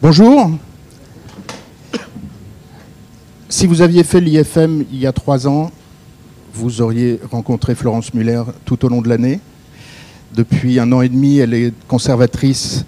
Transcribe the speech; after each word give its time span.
Bonjour. 0.00 0.52
Si 3.48 3.66
vous 3.66 3.82
aviez 3.82 4.04
fait 4.04 4.20
l'IFM 4.20 4.84
il 4.92 5.00
y 5.00 5.08
a 5.08 5.12
trois 5.12 5.48
ans, 5.48 5.72
vous 6.54 6.80
auriez 6.80 7.18
rencontré 7.28 7.74
Florence 7.74 8.14
Muller 8.14 8.44
tout 8.64 8.84
au 8.84 8.88
long 8.88 9.02
de 9.02 9.08
l'année. 9.08 9.40
Depuis 10.36 10.78
un 10.78 10.92
an 10.92 11.02
et 11.02 11.08
demi, 11.08 11.38
elle 11.38 11.52
est 11.52 11.74
conservatrice 11.88 12.84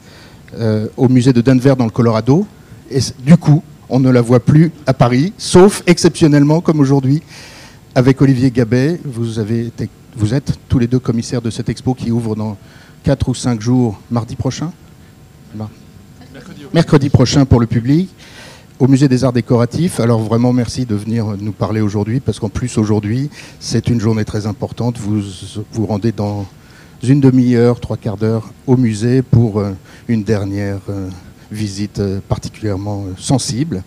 euh, 0.57 0.87
au 0.97 1.09
musée 1.09 1.33
de 1.33 1.41
Denver 1.41 1.75
dans 1.77 1.85
le 1.85 1.91
Colorado. 1.91 2.47
Et 2.93 3.01
du 3.19 3.37
coup, 3.37 3.65
on 3.89 3.99
ne 3.99 4.09
la 4.09 4.23
voit 4.23 4.39
plus 4.39 4.71
à 4.87 4.95
Paris, 4.95 5.33
sauf 5.37 5.83
exceptionnellement 5.89 6.61
comme 6.61 6.79
aujourd'hui 6.79 7.23
avec 7.97 8.23
Olivier 8.23 8.53
Gabet. 8.53 9.01
Vous, 9.05 9.27
vous 10.15 10.35
êtes 10.35 10.61
tous 10.69 10.79
les 10.79 10.87
deux 10.87 11.01
commissaires 11.01 11.43
de 11.43 11.51
cette 11.51 11.71
expo 11.71 11.93
qui 11.93 12.13
ouvre 12.13 12.37
dans 12.37 12.57
quatre 13.03 13.29
ou 13.29 13.35
cinq 13.35 13.61
jours, 13.61 13.99
mardi 14.13 14.37
prochain 14.37 14.73
mercredi, 16.73 17.09
prochain 17.09 17.45
pour 17.47 17.59
le 17.59 17.67
public 17.67 18.09
au 18.79 18.87
Musée 18.87 19.09
des 19.09 19.25
Arts 19.25 19.33
Décoratifs. 19.33 19.99
Alors 19.99 20.21
vraiment 20.21 20.53
merci 20.53 20.87
de 20.87 20.95
venir 20.95 21.27
nous 21.41 21.53
parler 21.53 21.81
aujourd'hui, 21.81 22.21
parce 22.21 22.39
qu'en 22.39 22.49
plus 22.49 22.79
aujourd'hui, 22.79 23.29
c'est 23.59 23.89
une 23.89 24.01
journée 24.01 24.25
très 24.25 24.47
importante. 24.47 24.97
Vous 24.99 25.21
vous 25.73 25.87
rendez 25.87 26.13
dans 26.13 26.47
une 27.03 27.21
demi-heure, 27.21 27.81
trois 27.81 27.97
quarts 27.97 28.17
d'heure 28.17 28.53
au 28.67 28.77
musée 28.77 29.23
pour 29.23 29.59
euh, 29.59 29.73
une 30.07 30.23
dernière 30.23 30.79
euh, 30.89 31.09
visite 31.51 31.99
euh, 31.99 32.21
particulièrement 32.29 33.05
sensible. 33.19 33.83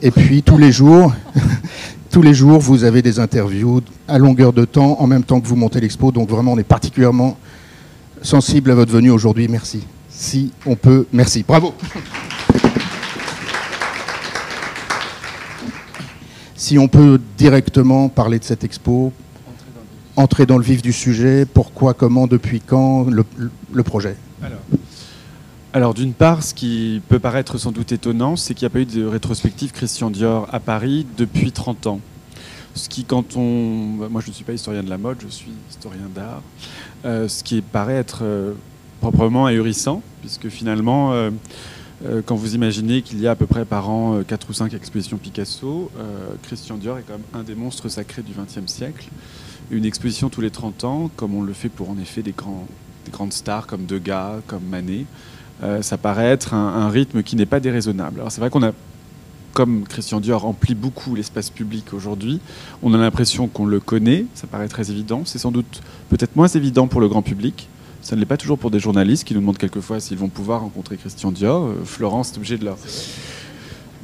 Et 0.00 0.10
puis 0.10 0.42
tous 0.42 0.58
les 0.58 0.72
jours, 0.72 1.12
tous 2.10 2.22
les 2.22 2.34
jours, 2.34 2.60
vous 2.60 2.84
avez 2.84 3.02
des 3.02 3.18
interviews 3.18 3.82
à 4.08 4.18
longueur 4.18 4.52
de 4.52 4.64
temps, 4.64 4.96
en 5.00 5.06
même 5.06 5.24
temps 5.24 5.40
que 5.40 5.46
vous 5.46 5.56
montez 5.56 5.80
l'expo. 5.80 6.12
Donc 6.12 6.30
vraiment, 6.30 6.52
on 6.52 6.58
est 6.58 6.64
particulièrement 6.64 7.36
sensible 8.22 8.70
à 8.70 8.74
votre 8.74 8.92
venue 8.92 9.10
aujourd'hui. 9.10 9.48
Merci. 9.48 9.86
Si 10.08 10.52
on 10.66 10.76
peut, 10.76 11.06
merci. 11.12 11.44
Bravo. 11.46 11.74
Si 16.62 16.78
on 16.78 16.86
peut 16.86 17.20
directement 17.36 18.08
parler 18.08 18.38
de 18.38 18.44
cette 18.44 18.62
expo, 18.62 19.12
entrer 20.14 20.46
dans 20.46 20.58
le 20.58 20.62
vif 20.62 20.80
du 20.80 20.92
sujet, 20.92 21.44
pourquoi, 21.44 21.92
comment, 21.92 22.28
depuis 22.28 22.60
quand, 22.60 23.08
le, 23.10 23.82
projet? 23.82 24.14
Alors, 25.72 25.92
d'une 25.92 26.12
part, 26.12 26.44
ce 26.44 26.54
qui 26.54 27.02
peut 27.08 27.18
paraître 27.18 27.58
sans 27.58 27.72
doute 27.72 27.90
étonnant, 27.90 28.36
c'est 28.36 28.54
qu'il 28.54 28.64
n'y 28.64 28.70
a 28.70 28.74
pas 28.74 28.78
eu 28.78 28.84
de 28.84 29.04
rétrospective 29.04 29.72
Christian 29.72 30.08
Dior 30.08 30.46
à 30.52 30.60
Paris 30.60 31.04
depuis 31.16 31.50
30 31.50 31.88
ans. 31.88 32.00
Ce 32.76 32.88
qui, 32.88 33.02
quand 33.02 33.36
on. 33.36 33.40
Moi, 34.08 34.20
je 34.20 34.28
ne 34.28 34.32
suis 34.32 34.44
pas 34.44 34.52
historien 34.52 34.84
de 34.84 34.90
la 34.90 34.98
mode, 34.98 35.16
je 35.20 35.26
suis 35.26 35.50
historien 35.68 36.08
d'art. 36.14 36.42
Euh, 37.04 37.26
ce 37.26 37.42
qui 37.42 37.60
paraît 37.60 37.96
être 37.96 38.20
euh, 38.22 38.52
proprement 39.00 39.46
ahurissant, 39.46 40.00
puisque 40.20 40.48
finalement. 40.48 41.12
Euh, 41.12 41.30
quand 42.26 42.34
vous 42.34 42.54
imaginez 42.54 43.02
qu'il 43.02 43.20
y 43.20 43.26
a 43.26 43.32
à 43.32 43.36
peu 43.36 43.46
près 43.46 43.64
par 43.64 43.88
an 43.88 44.22
4 44.26 44.46
euh, 44.46 44.50
ou 44.50 44.52
5 44.52 44.74
expositions 44.74 45.18
Picasso, 45.18 45.90
euh, 45.98 46.34
Christian 46.42 46.76
Dior 46.76 46.98
est 46.98 47.02
quand 47.02 47.14
même 47.14 47.22
un 47.34 47.42
des 47.44 47.54
monstres 47.54 47.88
sacrés 47.88 48.22
du 48.22 48.32
XXe 48.32 48.70
siècle. 48.70 49.08
Une 49.70 49.84
exposition 49.84 50.28
tous 50.28 50.40
les 50.40 50.50
30 50.50 50.84
ans, 50.84 51.10
comme 51.16 51.34
on 51.34 51.42
le 51.42 51.52
fait 51.52 51.68
pour 51.68 51.90
en 51.90 51.98
effet 51.98 52.22
des, 52.22 52.32
grands, 52.32 52.66
grandes 53.10 53.32
stars 53.32 53.66
comme 53.66 53.86
Degas, 53.86 54.40
comme 54.46 54.64
Manet, 54.64 55.06
ça 55.80 55.96
paraît 55.96 56.26
être 56.26 56.54
un, 56.54 56.88
rythme 56.88 57.22
qui 57.22 57.36
n'est 57.36 57.46
pas 57.46 57.60
déraisonnable. 57.60 58.18
Alors 58.18 58.32
c'est 58.32 58.40
vrai 58.40 58.50
qu'on 58.50 58.64
a 58.64 58.72
comme 59.52 59.84
Christian 59.84 60.18
Dior 60.18 60.40
remplit 60.40 60.74
beaucoup 60.74 61.14
l'espace 61.14 61.50
public 61.50 61.92
aujourd'hui, 61.94 62.40
on 62.82 62.94
a 62.94 62.96
l'impression 62.96 63.46
qu'on 63.46 63.66
le 63.66 63.80
connaît, 63.80 64.26
ça 64.34 64.46
paraît 64.46 64.66
très 64.66 64.90
évident. 64.90 65.22
C'est 65.24 65.38
sans 65.38 65.52
doute 65.52 65.82
peut-être 66.08 66.34
moins 66.36 66.48
évident 66.48 66.88
pour 66.88 67.00
le 67.00 67.08
grand 67.08 67.22
public. 67.22 67.68
Ça 68.02 68.16
ne 68.16 68.20
l'est 68.20 68.26
pas 68.26 68.36
toujours 68.36 68.58
pour 68.58 68.72
des 68.72 68.80
journalistes 68.80 69.22
qui 69.22 69.32
nous 69.32 69.40
demandent 69.40 69.58
quelquefois 69.58 70.00
s'ils 70.00 70.18
vont 70.18 70.28
pouvoir 70.28 70.62
rencontrer 70.62 70.96
Christian 70.96 71.30
Dior. 71.30 71.66
Euh, 71.66 71.74
Florence 71.84 72.32
est 72.32 72.36
obligée 72.36 72.58
de 72.58 72.64
leur, 72.64 72.76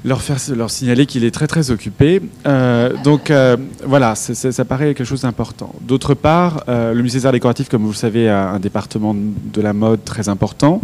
leur, 0.05 0.23
faire, 0.23 0.37
leur 0.55 0.71
signaler 0.71 1.05
qu'il 1.05 1.25
est 1.25 1.33
très 1.33 1.49
très 1.49 1.73
occupé. 1.73 2.23
Euh, 2.47 2.93
donc 3.03 3.33
euh, 3.33 3.57
voilà, 3.85 4.15
ça 4.15 4.65
paraît 4.65 4.95
quelque 4.95 5.05
chose 5.05 5.23
d'important. 5.23 5.75
D'autre 5.81 6.15
part, 6.15 6.63
le 6.69 7.03
musée 7.03 7.19
des 7.19 7.27
arts 7.27 7.33
décoratifs, 7.33 7.69
comme 7.69 7.83
vous 7.83 7.91
le 7.91 7.95
savez, 7.95 8.29
a 8.29 8.51
un 8.51 8.61
département 8.61 9.17
de 9.17 9.61
la 9.61 9.73
mode 9.73 10.05
très 10.05 10.29
important 10.29 10.81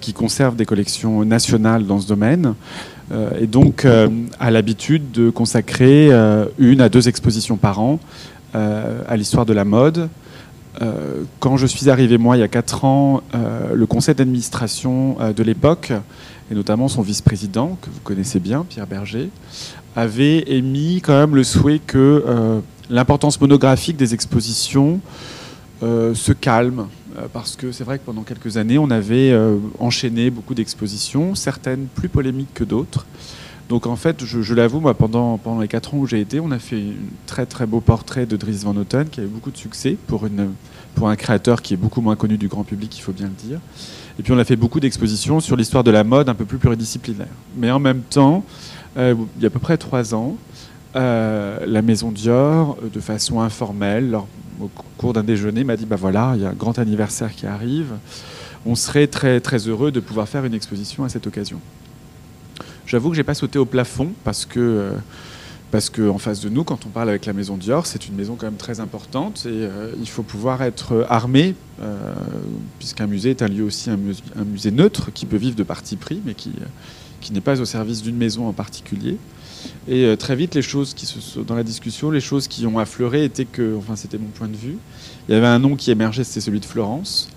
qui 0.00 0.12
conserve 0.12 0.54
des 0.54 0.64
collections 0.64 1.24
nationales 1.24 1.84
dans 1.86 1.98
ce 1.98 2.06
domaine. 2.06 2.54
et 3.40 3.48
donc 3.48 3.84
a 3.84 4.50
l'habitude 4.52 5.10
de 5.10 5.28
consacrer 5.30 6.10
une 6.58 6.80
à 6.80 6.88
deux 6.88 7.08
expositions 7.08 7.56
par 7.56 7.80
an 7.80 7.98
à 8.54 9.16
l'histoire 9.16 9.44
de 9.44 9.52
la 9.52 9.64
mode, 9.64 10.08
quand 11.40 11.56
je 11.56 11.66
suis 11.66 11.90
arrivé, 11.90 12.18
moi, 12.18 12.36
il 12.36 12.40
y 12.40 12.42
a 12.42 12.48
4 12.48 12.84
ans, 12.84 13.22
euh, 13.34 13.74
le 13.74 13.86
conseil 13.86 14.14
d'administration 14.14 15.16
euh, 15.20 15.32
de 15.32 15.42
l'époque, 15.42 15.92
et 16.50 16.54
notamment 16.54 16.88
son 16.88 17.02
vice-président, 17.02 17.78
que 17.80 17.90
vous 17.90 18.00
connaissez 18.02 18.40
bien, 18.40 18.66
Pierre 18.68 18.86
Berger, 18.86 19.30
avait 19.96 20.44
émis 20.46 21.00
quand 21.02 21.16
même 21.16 21.36
le 21.36 21.44
souhait 21.44 21.78
que 21.78 22.24
l'importance 22.90 23.40
monographique 23.40 23.96
des 23.96 24.12
expositions 24.12 25.00
se 25.80 26.32
calme. 26.32 26.88
Parce 27.32 27.54
que 27.54 27.70
c'est 27.70 27.84
vrai 27.84 27.98
que 27.98 28.04
pendant 28.04 28.22
quelques 28.22 28.56
années, 28.56 28.76
on 28.76 28.90
avait 28.90 29.32
enchaîné 29.78 30.30
beaucoup 30.30 30.52
d'expositions, 30.52 31.36
certaines 31.36 31.86
plus 31.86 32.08
polémiques 32.08 32.52
que 32.52 32.64
d'autres. 32.64 33.06
Donc 33.68 33.86
en 33.86 33.96
fait, 33.96 34.24
je, 34.24 34.54
l'avoue, 34.54 34.80
pendant, 34.92 35.40
les 35.60 35.68
4 35.68 35.94
ans 35.94 35.98
où 35.98 36.06
j'ai 36.06 36.20
été, 36.20 36.38
on 36.40 36.50
a 36.50 36.58
fait 36.58 36.76
un 36.76 36.92
très 37.26 37.46
très 37.46 37.66
beau 37.66 37.80
portrait 37.80 38.26
de 38.26 38.36
Dries 38.36 38.60
Van 38.64 38.74
Noten 38.74 39.08
qui 39.08 39.20
avait 39.20 39.28
beaucoup 39.28 39.50
de 39.50 39.56
succès 39.56 39.96
pour, 40.06 40.26
un 41.06 41.16
créateur 41.16 41.62
qui 41.62 41.74
est 41.74 41.78
beaucoup 41.78 42.00
moins 42.00 42.16
connu 42.16 42.36
du 42.36 42.48
grand 42.48 42.64
public, 42.64 42.96
il 42.96 43.00
faut 43.00 43.12
bien 43.12 43.26
le 43.26 43.48
dire. 43.48 43.60
Et 44.18 44.22
puis 44.22 44.32
on 44.32 44.38
a 44.38 44.44
fait 44.44 44.56
beaucoup 44.56 44.80
d'expositions 44.80 45.40
sur 45.40 45.56
l'histoire 45.56 45.82
de 45.82 45.90
la 45.90 46.04
mode 46.04 46.28
un 46.28 46.34
peu 46.34 46.44
plus 46.44 46.58
pluridisciplinaire. 46.58 47.26
Mais 47.56 47.70
en 47.70 47.80
même 47.80 48.02
temps, 48.02 48.44
euh, 48.96 49.14
il 49.36 49.42
y 49.42 49.46
a 49.46 49.48
à 49.48 49.50
peu 49.50 49.58
près 49.58 49.78
3 49.78 50.14
ans, 50.14 50.36
euh, 50.94 51.58
la 51.66 51.82
maison 51.82 52.12
Dior, 52.12 52.76
de 52.92 53.00
façon 53.00 53.40
informelle, 53.40 54.16
au 54.60 54.70
cours 54.98 55.14
d'un 55.14 55.24
déjeuner, 55.24 55.64
m'a 55.64 55.76
dit, 55.76 55.86
bah 55.86 55.96
voilà, 55.96 56.34
il 56.36 56.42
y 56.42 56.44
a 56.44 56.50
un 56.50 56.54
grand 56.54 56.78
anniversaire 56.78 57.34
qui 57.34 57.46
arrive. 57.46 57.94
On 58.66 58.74
serait 58.74 59.06
très 59.06 59.40
très 59.40 59.58
heureux 59.68 59.90
de 59.90 60.00
pouvoir 60.00 60.28
faire 60.28 60.44
une 60.44 60.54
exposition 60.54 61.02
à 61.04 61.08
cette 61.08 61.26
occasion. 61.26 61.60
J'avoue 62.86 63.10
que 63.10 63.16
j'ai 63.16 63.24
pas 63.24 63.34
sauté 63.34 63.58
au 63.58 63.64
plafond 63.64 64.12
parce 64.24 64.44
que 64.44 64.60
euh, 64.60 64.90
parce 65.70 65.90
qu'en 65.90 66.18
face 66.18 66.40
de 66.40 66.48
nous, 66.48 66.62
quand 66.62 66.86
on 66.86 66.88
parle 66.88 67.08
avec 67.08 67.26
la 67.26 67.32
maison 67.32 67.56
Dior, 67.56 67.86
c'est 67.86 68.06
une 68.06 68.14
maison 68.14 68.36
quand 68.36 68.46
même 68.46 68.56
très 68.56 68.78
importante 68.78 69.44
et 69.46 69.48
euh, 69.48 69.90
il 69.98 70.08
faut 70.08 70.22
pouvoir 70.22 70.62
être 70.62 71.04
armé, 71.08 71.56
euh, 71.82 72.12
puisqu'un 72.78 73.08
musée 73.08 73.30
est 73.30 73.42
un 73.42 73.48
lieu 73.48 73.64
aussi 73.64 73.90
un 73.90 73.96
musée, 73.96 74.70
neutre 74.70 75.10
qui 75.12 75.26
peut 75.26 75.36
vivre 75.36 75.56
de 75.56 75.64
parti 75.64 75.96
pris, 75.96 76.20
mais 76.24 76.34
qui, 76.34 76.52
n'est 77.32 77.40
pas 77.40 77.60
au 77.60 77.64
service 77.64 78.02
d'une 78.02 78.16
maison 78.16 78.46
en 78.46 78.52
particulier. 78.52 79.16
Et 79.88 80.14
très 80.16 80.36
vite, 80.36 80.54
les 80.54 80.62
choses 80.62 80.94
qui 80.94 81.06
se 81.06 81.40
dans 81.40 81.56
la 81.56 81.64
discussion, 81.64 82.12
les 82.12 82.20
choses 82.20 82.46
qui 82.46 82.66
ont 82.66 82.78
affleuré 82.78 83.24
étaient 83.24 83.46
que, 83.46 83.74
enfin, 83.76 83.96
c'était 83.96 84.18
mon 84.18 84.28
point 84.28 84.46
de 84.46 84.56
vue. 84.56 84.76
Il 85.28 85.34
y 85.34 85.34
avait 85.36 85.46
un 85.46 85.58
nom 85.58 85.74
qui 85.74 85.90
émergeait, 85.90 86.22
c'était 86.22 86.42
celui 86.42 86.60
de 86.60 86.66
Florence. 86.66 87.30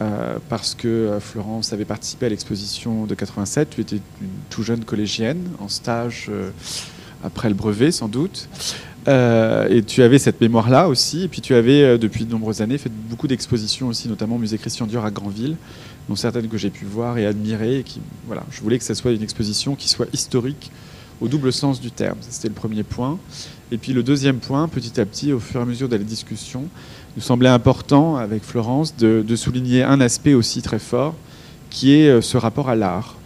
Euh, 0.00 0.38
parce 0.48 0.74
que 0.74 0.88
euh, 0.88 1.20
Florence 1.20 1.74
avait 1.74 1.84
participé 1.84 2.24
à 2.24 2.28
l'exposition 2.30 3.04
de 3.04 3.14
87. 3.14 3.70
Tu 3.70 3.80
étais 3.82 3.96
une 3.96 4.28
tout 4.48 4.62
jeune 4.62 4.82
collégienne 4.82 5.50
en 5.58 5.68
stage 5.68 6.28
euh, 6.30 6.50
après 7.22 7.50
le 7.50 7.54
brevet, 7.54 7.92
sans 7.92 8.08
doute. 8.08 8.48
et 9.06 9.82
tu 9.86 10.02
avais 10.02 10.18
cette 10.18 10.40
mémoire-là 10.40 10.88
aussi. 10.88 11.24
Et 11.24 11.28
puis 11.28 11.42
tu 11.42 11.54
avais, 11.54 11.98
depuis 11.98 12.24
de 12.24 12.30
nombreuses 12.30 12.62
années, 12.62 12.78
fait 12.78 12.92
beaucoup 13.10 13.28
d'expositions 13.28 13.88
aussi, 13.88 14.08
notamment 14.08 14.36
au 14.36 14.38
musée 14.38 14.56
Christian 14.56 14.86
Dior 14.86 15.04
à 15.04 15.10
Granville, 15.10 15.56
dont 16.08 16.16
certaines 16.16 16.48
que 16.48 16.56
j'ai 16.56 16.70
pu 16.70 16.86
voir 16.86 17.18
et 17.18 17.26
admirer. 17.26 17.80
Et 17.80 17.82
qui, 17.82 18.00
voilà, 18.26 18.42
je 18.50 18.62
voulais 18.62 18.78
que 18.78 18.84
ce 18.84 18.94
soit 18.94 19.12
une 19.12 19.22
exposition 19.22 19.74
qui 19.74 19.90
soit 19.90 20.06
historique 20.14 20.70
au 21.20 21.28
double 21.28 21.52
sens 21.52 21.78
du 21.78 21.90
terme. 21.90 22.16
C'était 22.20 22.48
le 22.48 22.54
premier 22.54 22.84
point. 22.84 23.18
Et 23.72 23.78
puis 23.78 23.92
le 23.92 24.02
deuxième 24.02 24.38
point, 24.38 24.66
petit 24.66 24.98
à 25.00 25.04
petit, 25.04 25.32
au 25.32 25.40
fur 25.40 25.60
et 25.60 25.62
à 25.62 25.66
mesure 25.66 25.88
de 25.88 25.96
la 25.96 26.02
discussion, 26.02 26.64
nous 27.16 27.22
semblait 27.22 27.48
important, 27.48 28.16
avec 28.16 28.42
Florence, 28.42 28.96
de, 28.96 29.36
souligner 29.36 29.82
un 29.82 30.00
aspect 30.00 30.34
aussi 30.34 30.62
très 30.62 30.78
fort, 30.78 31.14
qui 31.70 31.94
est 31.94 32.08
euh, 32.08 32.20
ce 32.20 32.36
rapport 32.36 32.68
à 32.68 32.74
l'art. 32.74 33.16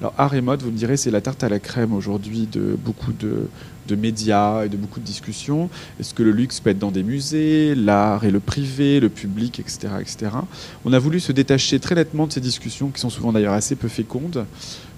Alors, 0.00 0.14
art 0.16 0.34
et 0.34 0.40
mode, 0.40 0.62
vous 0.62 0.70
me 0.70 0.76
direz, 0.76 0.96
c'est 0.96 1.10
la 1.10 1.20
tarte 1.20 1.44
à 1.44 1.48
la 1.48 1.58
crème 1.58 1.92
aujourd'hui 1.92 2.48
de 2.50 2.76
beaucoup 2.82 3.12
de, 3.12 3.48
médias 3.96 4.64
et 4.64 4.68
de 4.68 4.76
beaucoup 4.76 5.00
de 5.00 5.04
discussions. 5.04 5.68
Est-ce 5.98 6.14
que 6.14 6.22
le 6.22 6.30
luxe 6.30 6.60
peut 6.60 6.70
être 6.70 6.78
dans 6.78 6.92
des 6.92 7.02
musées, 7.02 7.74
l'art 7.74 8.24
et 8.24 8.30
le 8.30 8.38
privé, 8.38 9.00
le 9.00 9.08
public, 9.08 9.58
etc., 9.58 9.88
etc. 10.00 10.30
On 10.84 10.92
a 10.92 10.98
voulu 11.00 11.18
se 11.18 11.32
détacher 11.32 11.80
très 11.80 11.96
nettement 11.96 12.28
de 12.28 12.32
ces 12.32 12.40
discussions, 12.40 12.90
qui 12.90 13.00
sont 13.00 13.10
souvent 13.10 13.32
d'ailleurs 13.32 13.52
assez 13.52 13.74
peu 13.74 13.88
fécondes, 13.88 14.46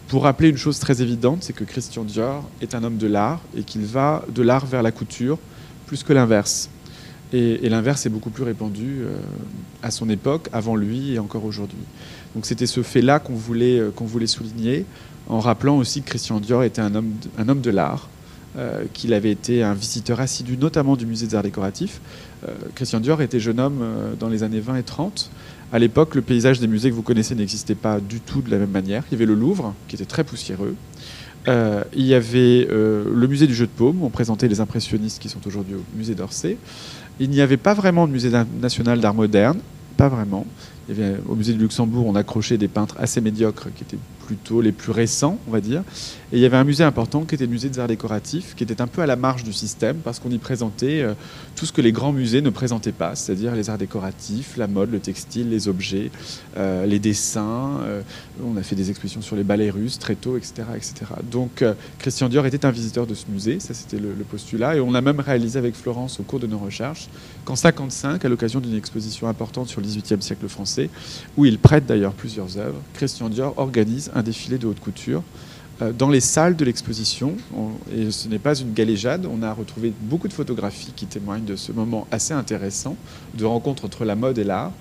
pour 0.09 0.25
rappeler 0.25 0.51
une 0.51 0.59
chose 0.59 0.79
très 0.79 1.01
évidente, 1.01 1.39
c'est 1.41 1.55
que 1.55 1.65
Christian 1.65 2.05
Dior 2.05 2.47
est 2.61 2.75
un 2.75 2.85
homme 2.85 2.99
de 2.99 3.07
l'art 3.07 3.41
et 3.57 3.63
qu'il 3.63 3.87
va 3.87 4.27
de 4.29 4.43
l'art 4.43 4.67
vers 4.67 4.83
la 4.83 4.93
couture, 4.93 5.39
plus 5.87 6.03
que 6.03 6.13
l'inverse. 6.13 6.69
Et, 7.33 7.69
l'inverse 7.69 8.05
est 8.05 8.11
beaucoup 8.11 8.31
plus 8.31 8.45
répandu 8.45 8.99
euh, 9.01 9.17
à 9.83 9.91
son 9.91 10.11
époque, 10.11 10.49
avant 10.53 10.77
lui 10.77 11.15
et 11.15 11.19
encore 11.19 11.45
aujourd'hui. 11.45 11.79
Donc 12.35 12.45
c'était 12.45 12.67
ce 12.67 12.83
fait-là 12.83 13.21
qu'on 13.21 13.35
voulait, 13.35 13.79
euh, 13.79 13.91
qu'on 13.91 14.05
voulait 14.05 14.27
souligner, 14.27 14.85
en 15.29 15.41
rappelant 15.41 15.79
aussi 15.79 16.03
que 16.03 16.11
Christian 16.11 16.41
Dior 16.41 16.63
était 16.63 16.83
un 16.83 16.95
homme 16.95 17.15
de, 17.39 17.55
de 17.55 17.71
l'art, 17.71 18.09
euh, 18.59 18.85
qu'il 18.93 19.15
avait 19.15 19.31
été 19.31 19.63
un 19.63 19.73
visiteur 19.73 20.21
assidu 20.21 20.59
notamment 20.59 20.95
du 20.95 21.07
musée 21.07 21.27
des 21.27 21.35
arts 21.35 21.43
décoratifs. 21.43 22.01
Christian 22.75 22.99
Dior 22.99 23.23
était 23.23 23.39
jeune 23.39 23.61
homme 23.61 23.85
dans 24.19 24.29
les 24.29 24.43
années 24.43 24.59
20 24.59 24.77
et 24.77 24.83
30, 24.83 25.31
À 25.73 25.79
l'époque, 25.79 26.17
le 26.17 26.23
paysage 26.23 26.59
des 26.59 26.67
musées 26.67 26.91
que 26.91 26.95
vous 26.97 27.03
connaissez 27.03 27.37
n'existait 27.37 27.77
pas 27.77 28.01
du 28.01 28.19
tout 28.19 28.43
de 28.43 28.51
la 28.51 28.59
même 28.59 28.73
manière. 28.73 29.05
Il 29.09 29.13
y 29.13 29.15
avait 29.15 29.27
le 29.27 29.37
Louvre, 29.37 29.75
qui 29.87 29.95
était 29.95 30.07
très 30.07 30.25
poussiéreux. 30.25 30.75
Il 31.47 32.05
y 32.05 32.15
avait 32.15 32.67
le 32.69 33.27
musée 33.29 33.47
du 33.47 33.55
jeu 33.55 33.67
de 33.67 33.71
paume, 33.71 34.03
où 34.03 34.07
on 34.07 34.11
présentait 34.11 34.49
les 34.49 34.59
impressionnistes 34.59 35.23
qui 35.23 35.29
sont 35.29 35.47
aujourd'hui 35.47 35.77
au 35.77 35.97
musée 35.97 36.17
d'Orsay. 36.17 36.57
Il 37.21 37.31
n'y 37.31 37.41
avait 37.41 37.57
pas 37.57 37.75
vraiment 37.75 38.07
de 38.07 38.13
musée 38.13 38.31
national 38.61 39.01
d'art 39.01 39.15
moderne, 39.15 39.59
pas 39.97 40.09
vraiment. 40.09 40.47
au 41.29 41.35
musée 41.35 41.53
du 41.53 41.61
Luxembourg, 41.61 42.07
on 42.07 42.15
accrochait 42.15 42.59
des 42.59 42.69
peintres 42.69 42.97
assez 42.99 43.21
médiocres 43.21 43.69
qui 43.75 43.85
étaient 43.85 43.99
plutôt 44.23 44.61
les 44.61 44.73
plus 44.73 44.93
récents, 44.93 45.39
on 45.49 45.51
va 45.51 45.61
dire. 45.61 45.83
Et 46.33 46.37
il 46.37 46.41
y 46.41 46.47
avait 46.47 46.57
un 46.57 46.65
musée 46.65 46.85
important 46.85 47.25
qui 47.25 47.35
était 47.35 47.45
le 47.45 47.51
musée 47.51 47.69
des 47.69 47.79
arts 47.79 47.89
décoratifs, 47.89 48.55
qui 48.55 48.65
était 48.65 48.81
un 48.81 48.87
peu 48.87 49.03
à 49.03 49.07
la 49.07 49.17
marge 49.17 49.45
du 49.45 49.53
système 49.53 49.99
parce 49.99 50.19
qu'on 50.19 50.31
y 50.31 50.39
présentait 50.39 51.03
euh, 51.03 51.13
tout 51.57 51.67
ce 51.67 51.73
que 51.73 51.83
les 51.83 51.93
grands 51.93 52.13
musées 52.13 52.41
ne 52.41 52.49
présentaient 52.49 52.93
pas, 52.93 53.15
c'est-à-dire 53.15 53.55
les 53.55 53.69
arts 53.69 53.77
décoratifs, 53.77 54.57
la 54.57 54.67
mode, 54.67 54.91
le 54.91 54.99
textile, 54.99 55.51
les 55.51 55.69
objets, 55.69 56.11
euh, 56.57 56.87
les 56.87 56.99
dessins. 56.99 57.81
Euh, 57.83 58.01
on 58.43 58.57
a 58.57 58.63
fait 58.63 58.77
des 58.77 58.89
expositions 58.89 59.21
sur 59.21 59.37
les 59.37 59.45
ballets 59.45 59.69
russes 59.69 59.99
très 59.99 60.15
tôt, 60.15 60.37
etc. 60.37 60.63
etc. 60.75 60.95
Donc 61.31 61.65
Christian 61.99 62.29
Dior 62.29 62.47
était 62.47 62.65
un 62.65 62.71
visiteur 62.71 63.07
de 63.07 63.15
ce 63.15 63.27
musée, 63.29 63.61
ça 63.61 63.75
c'était 63.75 63.99
le, 63.99 64.15
postulat. 64.29 64.77
Et 64.77 64.81
on 64.81 64.95
a 64.95 65.01
même 65.01 65.21
réalisé 65.21 65.59
avec 65.59 65.75
Florence 65.75 66.19
au 66.21 66.23
cours 66.23 66.41
de 66.41 66.47
nos 66.47 66.59
recherches 66.59 67.09
qu'en 67.45 67.57
55, 67.57 68.25
à 68.25 68.29
l'occasion 68.29 68.61
d'une 68.61 68.77
exposition 68.77 69.29
importante 69.29 69.69
sur 69.69 69.81
le 69.81 69.87
XVIIIe 69.87 70.23
siècle 70.23 70.49
français, 70.49 70.89
où 71.37 71.45
il 71.45 71.59
prête 71.59 71.85
d'ailleurs 71.85 72.13
plusieurs 72.13 72.57
œuvres, 72.57 72.81
Christian 72.95 73.29
Dior 73.29 73.55
organise 73.57 74.11
un 74.15 74.23
défilé 74.23 74.59
de 74.59 74.67
haute 74.67 74.81
couture 74.81 75.23
euh, 75.81 75.93
dans 75.93 76.09
les 76.09 76.21
salles 76.21 76.57
de 76.57 76.65
l'exposition. 76.65 77.37
Et 77.95 78.11
ce 78.11 78.29
n'est 78.29 78.39
pas 78.39 78.55
une 78.55 78.73
galéjade. 78.73 79.27
On 79.27 79.43
a 79.43 79.53
retrouvé 79.53 79.93
beaucoup 80.03 80.29
de 80.29 80.33
photographies 80.33 80.93
qui 80.95 81.07
témoignent 81.07 81.45
de 81.45 81.57
ce 81.57 81.73
moment 81.73 82.07
assez 82.11 82.35
intéressant 82.35 82.97
de 83.35 83.45
rencontre 83.45 83.85
entre 83.85 84.05
la 84.05 84.15
mode 84.15 84.39
et 84.39 84.45
l'art. 84.45 84.73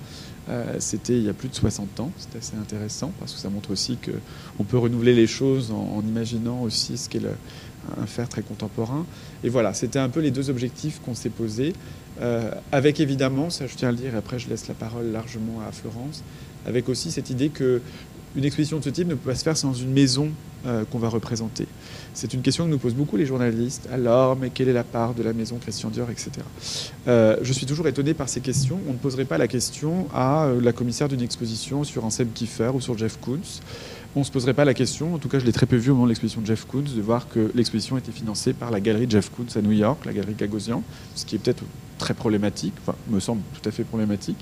Euh, 0.50 0.75
c'était 0.80 1.16
il 1.18 1.24
y 1.24 1.30
a 1.30 1.33
plus 1.33 1.50
de 1.50 1.56
60 1.56 2.00
ans. 2.00 2.12
C'est 2.18 2.38
assez 2.38 2.56
intéressant 2.56 3.12
parce 3.19 3.33
que 3.33 3.39
ça 3.39 3.50
montre 3.50 3.72
aussi 3.72 3.98
qu'on 3.98 4.63
peut 4.63 4.78
renouveler 4.78 5.13
les 5.13 5.28
choses 5.28 5.72
en, 5.72 6.01
imaginant 6.01 6.62
aussi 6.62 6.98
ce 6.98 7.07
qu'est 7.07 7.22
un 8.00 8.06
faire 8.06 8.27
très 8.27 8.42
contemporain. 8.42 9.06
Et 9.44 9.50
voilà, 9.50 9.74
c'était 9.74 10.00
un 10.00 10.10
peu 10.10 10.19
les 10.19 10.31
deux 10.31 10.50
objectifs 10.50 11.00
qu'on 11.06 11.16
s'est 11.16 11.30
posés. 11.30 11.74
Euh, 12.22 12.51
avec 12.72 13.00
évidemment, 13.00 13.50
ça 13.50 13.68
je 13.68 13.75
tiens 13.75 13.89
à 13.89 13.92
le 13.92 13.98
dire, 13.98 14.13
et 14.13 14.18
après 14.18 14.39
je 14.39 14.50
laisse 14.50 14.68
la 14.68 14.74
parole 14.74 15.12
largement 15.12 15.62
à 15.68 15.72
Florence, 15.72 16.24
avec 16.66 16.89
aussi 16.89 17.12
cette 17.12 17.30
idée 17.30 17.50
que 17.50 17.81
une 18.36 18.45
exposition 18.45 18.80
de 18.80 18.83
ce 18.83 18.89
type 18.89 19.07
ne 19.07 19.16
peut 19.16 19.31
pas 19.31 19.36
se 19.36 19.44
faire 19.44 19.57
sans 19.57 19.74
une 19.74 19.92
maison 19.92 20.30
euh, 20.66 20.83
qu'on 20.89 21.00
va 21.00 21.10
représenter. 21.10 21.68
C'est 22.13 22.33
une 22.33 22.42
question 22.42 22.66
que 22.66 22.69
nous 22.69 22.78
posent 22.78 22.94
beaucoup 22.94 23.18
les 23.18 23.25
journalistes. 23.25 23.88
Alors, 23.92 24.36
mais 24.36 24.50
quelle 24.50 24.69
est 24.69 24.74
la 24.74 24.83
part 24.83 25.13
de 25.13 25.24
la 25.24 25.33
maison 25.33 25.57
Christian 25.57 25.89
Dior, 25.89 26.10
etc. 26.10 26.31
Euh, 27.07 27.38
je 27.42 27.54
suis 27.54 27.66
toujours 27.66 27.88
étonné 27.88 28.13
par 28.13 28.30
ces 28.30 28.42
questions. 28.42 28.80
On 28.88 28.94
ne 28.94 28.98
poserait 28.98 29.25
pas 29.25 29.38
la 29.38 29.48
question 29.48 30.07
à 30.13 30.45
euh, 30.45 30.62
la 30.62 30.72
commissaire 30.72 31.07
d'une 31.07 31.22
exposition 31.22 31.83
sur 31.83 32.06
Ansem 32.06 32.30
Kiefer 32.33 32.72
ou 32.74 32.81
sur 32.81 32.98
Jeff 32.98 33.18
Koons. 33.19 33.62
On 34.16 34.19
ne 34.19 34.25
se 34.25 34.31
poserait 34.31 34.54
pas 34.54 34.66
la 34.66 34.74
question, 34.74 35.13
en 35.16 35.19
tout 35.19 35.30
cas 35.30 35.39
je 35.39 35.45
l'ai 35.45 35.54
très 35.54 35.66
peu 35.66 35.77
vu 35.77 35.89
au 35.89 35.94
moment 35.94 36.06
de 36.06 36.10
l'exposition 36.10 36.42
de 36.42 36.45
Jeff 36.45 36.66
Koons, 36.66 36.84
de 36.95 37.01
voir 37.01 37.30
que 37.30 37.50
l'exposition 37.56 37.98
était 37.98 38.12
financée 38.12 38.51
par 38.51 38.69
la 38.69 38.81
galerie 38.81 39.07
Jeff 39.10 39.30
Koons 39.30 39.56
à 39.56 39.62
New 39.62 39.72
York, 39.72 40.06
la 40.06 40.12
galerie 40.12 40.34
Gagosian, 40.34 40.84
ce 41.16 41.25
qui 41.25 41.36
est 41.36 41.39
peut-être 41.39 41.63
très 42.01 42.13
problématique, 42.15 42.74
enfin, 42.81 42.95
me 43.09 43.19
semble 43.19 43.42
tout 43.53 43.69
à 43.69 43.71
fait 43.71 43.83
problématique. 43.83 44.38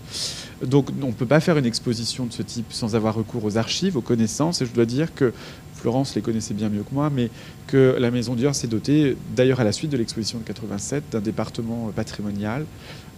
Donc 0.66 0.90
on 1.02 1.08
ne 1.08 1.12
peut 1.12 1.26
pas 1.26 1.42
faire 1.42 1.58
une 1.58 1.66
exposition 1.66 2.26
de 2.26 2.34
ce 2.34 2.42
type 2.42 2.72
sans 2.72 2.96
avoir 2.96 3.14
recours 3.14 3.44
aux 3.44 3.58
archives, 3.58 3.98
aux 3.98 4.02
connaissances, 4.02 4.62
et 4.62 4.66
je 4.66 4.72
dois 4.72 4.86
dire 4.86 5.14
que 5.14 5.34
Florence 5.76 6.16
les 6.16 6.22
connaissait 6.22 6.54
bien 6.54 6.70
mieux 6.70 6.84
que 6.84 6.94
moi, 6.94 7.10
mais 7.14 7.30
que 7.68 7.98
la 8.00 8.12
Maison 8.12 8.36
Dior 8.36 8.56
s'est 8.56 8.68
dotée, 8.68 9.18
d'ailleurs 9.36 9.60
à 9.60 9.64
la 9.64 9.72
suite 9.72 9.92
de 9.92 9.98
l'exposition 9.98 10.40
de 10.40 10.44
87, 10.44 11.04
d'un 11.12 11.22
département 11.22 11.92
patrimonial 11.96 12.66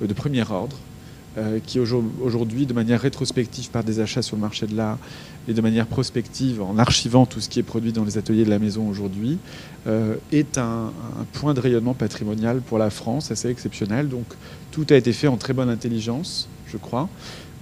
euh, 0.02 0.08
de 0.08 0.14
premier 0.14 0.44
ordre, 0.50 0.78
euh, 1.38 1.60
qui 1.66 1.80
aujourd'hui, 1.80 2.66
de 2.66 2.74
manière 2.74 3.00
rétrospective 3.00 3.70
par 3.70 3.86
des 3.86 4.02
achats 4.02 4.22
sur 4.22 4.36
le 4.36 4.42
marché 4.42 4.68
de 4.68 4.76
l'art 4.76 4.98
et 5.48 5.54
de 5.54 5.62
manière 5.62 5.88
prospective 5.88 6.62
en 6.62 6.78
archivant 6.78 7.26
tout 7.26 7.40
ce 7.40 7.48
qui 7.48 7.60
est 7.60 7.64
produit 7.64 7.94
dans 7.94 8.04
les 8.04 8.18
ateliers 8.18 8.44
de 8.44 8.50
la 8.50 8.60
maison 8.60 8.90
aujourd'hui, 8.90 9.38
euh, 9.88 10.16
est 10.34 10.58
un, 10.58 10.92
point 11.32 11.54
de 11.54 11.62
rayonnement 11.62 11.94
patrimonial 11.94 12.60
pour 12.60 12.78
la 12.78 12.90
France 12.90 13.32
assez 13.32 13.50
exceptionnel. 13.50 14.10
Donc 14.10 14.26
tout 14.72 14.86
a 14.90 14.96
été 14.96 15.14
fait 15.14 15.28
en 15.28 15.38
très 15.38 15.54
bonne 15.54 15.70
intelligence, 15.70 16.50
je 16.68 16.76
crois, 16.76 17.08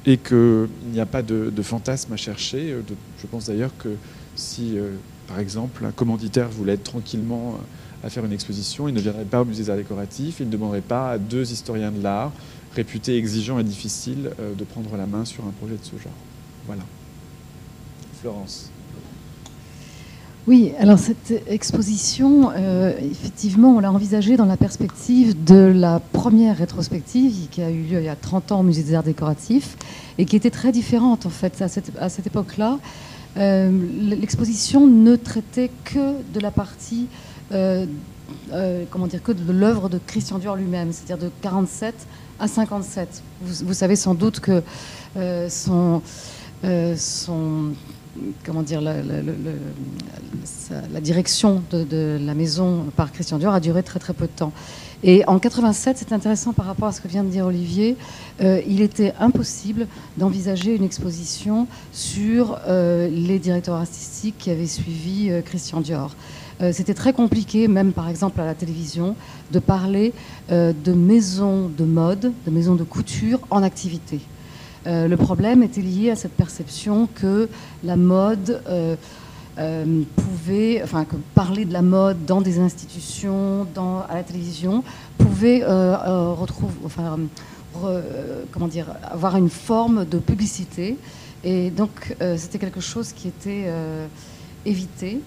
et 0.04 0.18
qu'il 0.18 0.68
n'y 0.92 1.00
a 1.00 1.06
pas 1.06 1.22
de, 1.22 1.51
fantasme 1.62 2.12
à 2.13 2.18
chercher. 2.18 2.75
je 3.22 3.27
pense 3.27 3.50
d'ailleurs 3.50 3.77
que 3.77 3.89
si, 4.36 4.77
par 5.27 5.39
exemple, 5.39 5.86
un 5.86 5.92
commanditaire 5.92 6.50
voulait 6.50 6.74
être 6.74 6.83
tranquillement 6.83 7.60
à 8.04 8.10
faire 8.10 8.25
une 8.25 8.33
exposition, 8.33 8.88
il 8.88 8.95
ne 8.95 9.00
viendrait 9.00 9.25
pas 9.25 9.42
au 9.42 9.45
musée 9.45 9.63
des 9.63 9.69
arts 9.69 9.77
décoratifs, 9.77 10.38
il 10.39 10.48
ne 10.48 10.51
demanderait 10.51 10.81
pas 10.81 11.12
à 11.12 11.18
deux 11.19 11.51
historiens 11.51 11.92
de 11.92 12.01
l'art 12.01 12.31
réputé 12.79 13.17
exigeant 13.17 13.59
et 13.59 13.63
difficile 13.63 14.31
euh, 14.39 14.55
de 14.55 14.63
prendre 14.63 14.95
la 14.95 15.05
main 15.05 15.25
sur 15.25 15.43
un 15.43 15.51
projet 15.51 15.75
de 15.75 15.83
ce 15.83 16.01
genre. 16.01 16.13
Voilà. 16.65 16.83
Florence. 18.21 18.69
Oui, 20.47 20.71
alors 20.79 20.97
cette 20.97 21.43
exposition, 21.47 22.51
euh, 22.55 22.93
effectivement, 22.99 23.75
on 23.75 23.79
l'a 23.81 23.91
envisagée 23.91 24.37
dans 24.37 24.45
la 24.45 24.55
perspective 24.55 25.43
de 25.43 25.55
la 25.55 25.99
première 25.99 26.57
rétrospective 26.57 27.49
qui 27.51 27.61
a 27.61 27.69
eu 27.69 27.83
lieu 27.83 27.99
il 27.99 28.05
y 28.05 28.09
a 28.09 28.15
30 28.15 28.53
ans 28.53 28.61
au 28.61 28.63
Musée 28.63 28.83
des 28.83 28.93
Arts 28.93 29.03
Décoratifs 29.03 29.75
et 30.17 30.23
qui 30.23 30.37
était 30.37 30.49
très 30.49 30.71
différente 30.71 31.25
en 31.25 31.29
fait 31.29 31.61
à 31.61 31.67
cette, 31.67 31.91
à 31.99 32.07
cette 32.07 32.27
époque-là. 32.27 32.79
Euh, 33.37 33.69
l'exposition 33.99 34.87
ne 34.87 35.17
traitait 35.17 35.69
que 35.83 36.13
de 36.33 36.39
la 36.39 36.51
partie, 36.51 37.07
comment 37.51 39.07
dire, 39.07 39.21
que 39.21 39.33
de 39.33 39.51
l'œuvre 39.51 39.89
de 39.89 39.99
Christian 40.07 40.39
Dior 40.39 40.55
lui-même, 40.55 40.93
c'est-à-dire 40.93 41.25
de 41.25 41.31
47 41.41 41.93
à 42.39 42.47
57. 42.47 43.21
Vous, 43.41 43.74
savez 43.74 43.95
sans 43.95 44.13
doute 44.13 44.39
que 44.39 44.63
euh, 45.18 45.50
son, 45.50 46.01
euh, 46.63 46.95
son, 46.97 47.74
comment 48.45 48.63
dire, 48.63 48.81
la, 48.81 48.94
direction 51.01 51.62
de, 51.71 52.18
la 52.21 52.33
maison 52.33 52.86
par 52.95 53.12
Christian 53.12 53.38
Dior 53.38 53.53
a 53.53 53.59
duré 53.59 53.83
très 53.83 54.00
très 54.00 54.13
peu 54.13 54.25
de 54.25 54.31
temps. 54.31 54.53
Et 55.01 55.24
en 55.27 55.39
87, 55.39 55.97
c'est 55.97 56.12
intéressant 56.12 56.51
par 56.51 56.65
rapport 56.65 56.89
à 56.89 56.91
ce 56.91 57.00
que 57.00 57.07
vient 57.07 57.24
de 57.24 57.30
dire 57.30 57.45
Olivier, 57.45 57.95
euh, 58.41 58.62
il 58.68 58.81
était 58.81 59.13
impossible 59.19 59.88
d'envisager 60.18 60.75
une 60.75 60.83
exposition 60.83 61.68
sur 61.94 62.59
les 62.68 63.39
directeurs 63.39 63.75
artistiques 63.75 64.36
qui 64.38 64.51
avaient 64.51 64.68
suivi 64.68 65.31
Christian 65.45 65.80
Dior. 65.80 66.15
Euh, 66.61 66.71
c'était 66.73 66.94
très 66.94 67.13
compliqué, 67.13 67.67
même 67.67 67.94
par 67.94 68.09
exemple 68.09 68.41
à 68.41 68.45
la 68.45 68.53
télévision, 68.53 69.15
de 69.51 69.59
parler 69.59 70.13
euh, 70.51 70.73
de 70.73 70.91
maisons 70.91 71.69
de 71.69 71.85
mode, 71.85 72.33
de 72.45 72.51
maisons 72.51 72.75
de 72.75 72.83
couture 72.83 73.39
en 73.50 73.63
activité. 73.63 74.19
Euh, 74.85 75.07
le 75.07 75.17
problème 75.17 75.63
était 75.63 75.81
lié 75.81 76.09
à 76.09 76.15
cette 76.15 76.33
perception 76.33 77.07
que 77.15 77.50
la 77.83 77.95
mode 77.95 78.61
pouvait, 80.15 80.81
enfin 80.83 81.03
que 81.03 81.15
parler 81.35 81.65
de 81.65 81.73
la 81.73 81.81
mode 81.81 82.25
dans 82.25 82.39
des 82.39 82.60
institutions, 82.60 83.67
dans, 83.75 84.03
à 84.10 84.15
la 84.15 84.24
télévision, 84.24 84.84
pouvait 85.17 85.65
retrouver, 85.65 86.74
enfin, 86.86 87.17
comment 88.51 88.67
dire, 88.69 88.86
avoir 89.03 89.36
une 89.36 89.50
forme 89.50 90.05
de 90.05 90.17
publicité. 90.17 90.98
Et 91.43 91.72
donc 91.72 92.15
c'était 92.38 92.57
quelque 92.57 92.79
chose 92.79 93.12
qui 93.12 93.27
était 93.27 93.65
évité. 94.65 95.19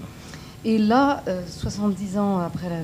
Et 0.65 0.79
là, 0.79 1.25
70 1.49 2.17
euh, 2.17 2.21
ans 2.21 2.39
après 2.39 2.69
la, 2.69 2.83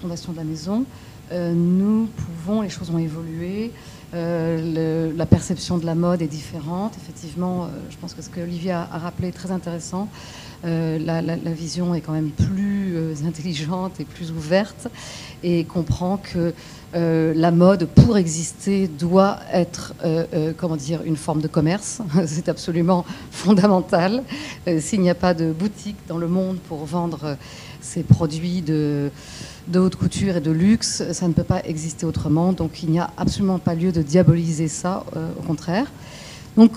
fondation 0.00 0.32
de 0.32 0.36
la 0.36 0.44
maison, 0.44 0.84
euh, 1.30 1.52
nous 1.54 2.06
pouvons, 2.06 2.62
les 2.62 2.68
choses 2.68 2.90
ont 2.90 2.98
évolué, 2.98 3.72
euh, 4.12 5.12
la 5.16 5.26
perception 5.26 5.78
de 5.78 5.86
la 5.86 5.94
mode 5.94 6.20
est 6.20 6.26
différente. 6.26 6.94
Effectivement, 6.96 7.68
je 7.90 7.96
pense 7.96 8.12
que 8.12 8.22
ce 8.22 8.28
que 8.28 8.40
Olivier 8.40 8.72
a, 8.72 8.84
rappelé 8.86 9.28
est 9.28 9.32
très 9.32 9.52
intéressant. 9.52 10.08
La, 10.64 11.20
la, 11.20 11.52
vision 11.52 11.94
est 11.94 12.00
quand 12.00 12.12
même 12.12 12.30
plus 12.30 12.96
intelligente 13.26 14.00
et 14.00 14.04
plus 14.04 14.30
ouverte 14.30 14.88
et 15.42 15.64
comprend 15.64 16.16
que 16.16 16.54
euh, 16.94 17.32
la 17.34 17.50
mode, 17.50 17.86
pour 17.86 18.16
exister, 18.16 18.86
doit 18.86 19.38
être, 19.52 19.94
euh, 20.04 20.24
euh, 20.32 20.52
comment 20.56 20.76
dire, 20.76 21.02
une 21.04 21.16
forme 21.16 21.40
de 21.40 21.48
commerce. 21.48 22.00
C'est 22.26 22.48
absolument 22.48 23.04
fondamental. 23.30 24.22
S'il 24.78 25.00
n'y 25.00 25.10
a 25.10 25.14
pas 25.14 25.34
de 25.34 25.52
boutique 25.52 25.96
dans 26.08 26.18
le 26.18 26.28
monde 26.28 26.58
pour 26.68 26.84
vendre 26.84 27.36
ces 27.80 28.02
produits 28.02 28.62
de, 28.62 29.10
haute 29.74 29.96
couture 29.96 30.36
et 30.36 30.40
de 30.40 30.52
luxe, 30.52 31.02
ça 31.12 31.26
ne 31.26 31.32
peut 31.32 31.44
pas 31.44 31.62
exister 31.64 32.06
autrement. 32.06 32.52
Donc 32.52 32.82
il 32.82 32.90
n'y 32.90 33.00
a 33.00 33.10
absolument 33.16 33.58
pas 33.58 33.74
lieu 33.74 33.90
de 33.92 34.02
diaboliser 34.02 34.68
ça, 34.68 35.04
au 35.38 35.42
contraire. 35.42 35.86
Donc 36.56 36.72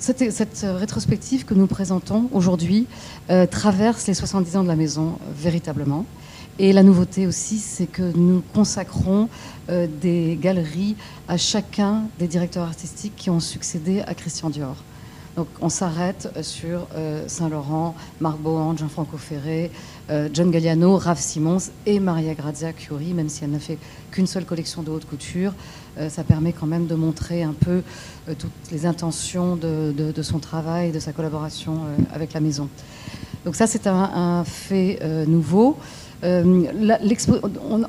cette, 0.00 0.64
rétrospective 0.64 1.44
que 1.44 1.54
nous 1.54 1.66
présentons 1.66 2.28
aujourd'hui 2.32 2.86
traverse 3.50 4.06
les 4.06 4.14
70 4.14 4.56
ans 4.56 4.62
de 4.62 4.68
la 4.68 4.76
maison, 4.76 5.18
véritablement. 5.36 6.06
Et 6.58 6.72
la 6.72 6.82
nouveauté 6.82 7.26
aussi, 7.26 7.58
c'est 7.58 7.86
que 7.86 8.02
nous 8.14 8.42
consacrons 8.52 9.30
euh, 9.70 9.86
des 10.00 10.38
galeries 10.38 10.94
à 11.26 11.38
chacun 11.38 12.02
des 12.18 12.28
directeurs 12.28 12.64
artistiques 12.64 13.14
qui 13.16 13.30
ont 13.30 13.40
succédé 13.40 14.02
à 14.02 14.14
Christian 14.14 14.50
Dior. 14.50 14.76
Donc 15.36 15.46
on 15.60 15.68
s'arrête 15.68 16.28
sur 16.42 16.88
Saint-Laurent, 17.28 17.94
Marc 18.20 18.38
Bohan, 18.38 18.76
Jean-Franco 18.76 19.16
Ferré, 19.16 19.70
John 20.32 20.50
Galliano, 20.50 20.96
Raph 20.96 21.20
Simons 21.20 21.70
et 21.86 22.00
Maria 22.00 22.34
Grazia 22.34 22.72
Curie, 22.72 23.14
même 23.14 23.28
si 23.28 23.44
elle 23.44 23.52
n'a 23.52 23.60
fait 23.60 23.78
qu'une 24.10 24.26
seule 24.26 24.44
collection 24.44 24.82
de 24.82 24.90
haute 24.90 25.06
couture. 25.06 25.54
Ça 26.08 26.24
permet 26.24 26.52
quand 26.52 26.66
même 26.66 26.86
de 26.86 26.94
montrer 26.94 27.42
un 27.42 27.52
peu 27.52 27.82
toutes 28.38 28.50
les 28.70 28.86
intentions 28.86 29.56
de, 29.56 30.22
son 30.22 30.38
travail, 30.38 30.92
de 30.92 30.98
sa 30.98 31.12
collaboration 31.12 31.80
avec 32.12 32.32
la 32.32 32.40
maison. 32.40 32.68
Donc 33.44 33.56
ça, 33.56 33.66
c'est 33.66 33.86
un, 33.86 34.44
fait 34.44 35.00
nouveau. 35.26 35.76
Euh, 36.22 36.66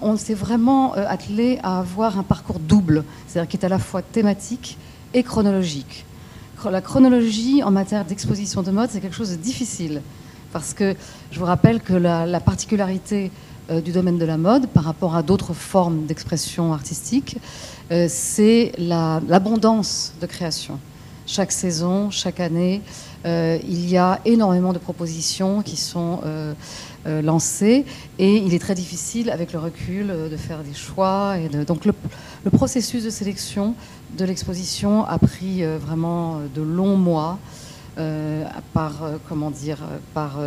on, 0.02 0.16
s'est 0.16 0.34
vraiment 0.34 0.96
euh, 0.96 1.06
attelé 1.08 1.60
à 1.64 1.80
avoir 1.80 2.18
un 2.18 2.24
parcours 2.24 2.60
double, 2.60 3.04
c'est-à-dire 3.28 3.50
qui 3.50 3.58
est 3.58 3.66
à 3.66 3.70
la 3.70 3.80
fois 3.80 4.02
thématique 4.02 4.78
et 5.14 5.24
chronologique. 5.24 6.06
La 6.70 6.82
chronologie 6.82 7.64
en 7.64 7.72
matière 7.72 8.06
d'exposition 8.06 8.62
de 8.62 8.72
mode, 8.72 8.90
c'est 8.92 9.02
quelque 9.02 9.16
chose 9.16 9.32
de 9.32 9.36
difficile, 9.36 10.02
parce 10.54 10.74
que 10.74 10.96
je 11.32 11.40
vous 11.40 11.46
rappelle 11.46 11.82
que 11.82 11.94
la, 11.94 12.40
particularité 12.40 13.32
euh, 13.70 13.82
du 13.82 13.92
domaine 13.92 14.18
de 14.18 14.26
la 14.26 14.38
mode 14.38 14.68
par 14.68 14.84
rapport 14.84 15.16
à 15.16 15.24
d'autres 15.24 15.54
formes 15.54 16.06
d'expression 16.06 16.72
artistique, 16.72 17.38
c'est 18.08 18.72
l'abondance 18.78 20.14
de 20.22 20.26
création. 20.26 20.80
Chaque 21.28 21.52
saison, 21.52 22.10
chaque 22.10 22.40
année, 22.40 22.82
il 23.26 23.90
y 23.90 23.98
a 23.98 24.20
énormément 24.26 24.74
de 24.74 24.80
propositions 24.80 25.62
qui 25.62 25.78
sont 25.78 26.20
euh, 27.08 27.24
lancé 27.24 27.84
et 28.20 28.38
il 28.38 28.54
est 28.54 28.60
très 28.60 28.76
difficile 28.76 29.32
avec 29.32 29.54
le 29.54 29.60
recul 29.60 30.12
euh, 30.12 30.30
de 30.30 30.38
faire 30.38 30.60
des 30.60 30.76
choix. 30.76 31.36
Donc 31.66 31.86
le, 31.86 31.94
processus 32.52 33.04
de 33.04 33.10
sélection 33.10 33.74
de 34.20 34.24
l'exposition 34.24 35.04
a 35.06 35.18
pris 35.18 35.64
euh, 35.64 35.80
vraiment 35.80 36.42
de 36.54 36.62
longs 36.62 36.98
mois. 36.98 37.40
par 38.74 38.94
comment 39.28 39.52
dire 39.52 39.80
par 40.14 40.40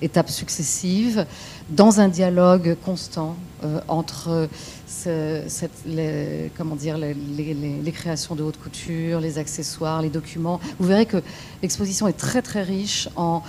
étapes 0.00 0.30
successives 0.30 1.26
dans 1.68 1.98
un 2.00 2.08
dialogue 2.08 2.76
constant 2.84 3.34
entre 3.88 4.48
les, 5.86 6.50
comment 6.56 6.76
dire, 6.76 6.98
les, 6.98 7.92
créations 7.92 8.34
de 8.34 8.42
haute 8.42 8.58
couture, 8.58 9.20
les 9.20 9.38
accessoires, 9.38 10.02
les 10.02 10.10
documents. 10.10 10.60
Vous 10.78 10.86
verrez 10.86 11.06
que 11.06 11.22
l'exposition 11.62 12.08
est 12.08 12.16
très 12.16 12.42
très 12.42 12.62
riche 12.62 13.08
en 13.16 13.42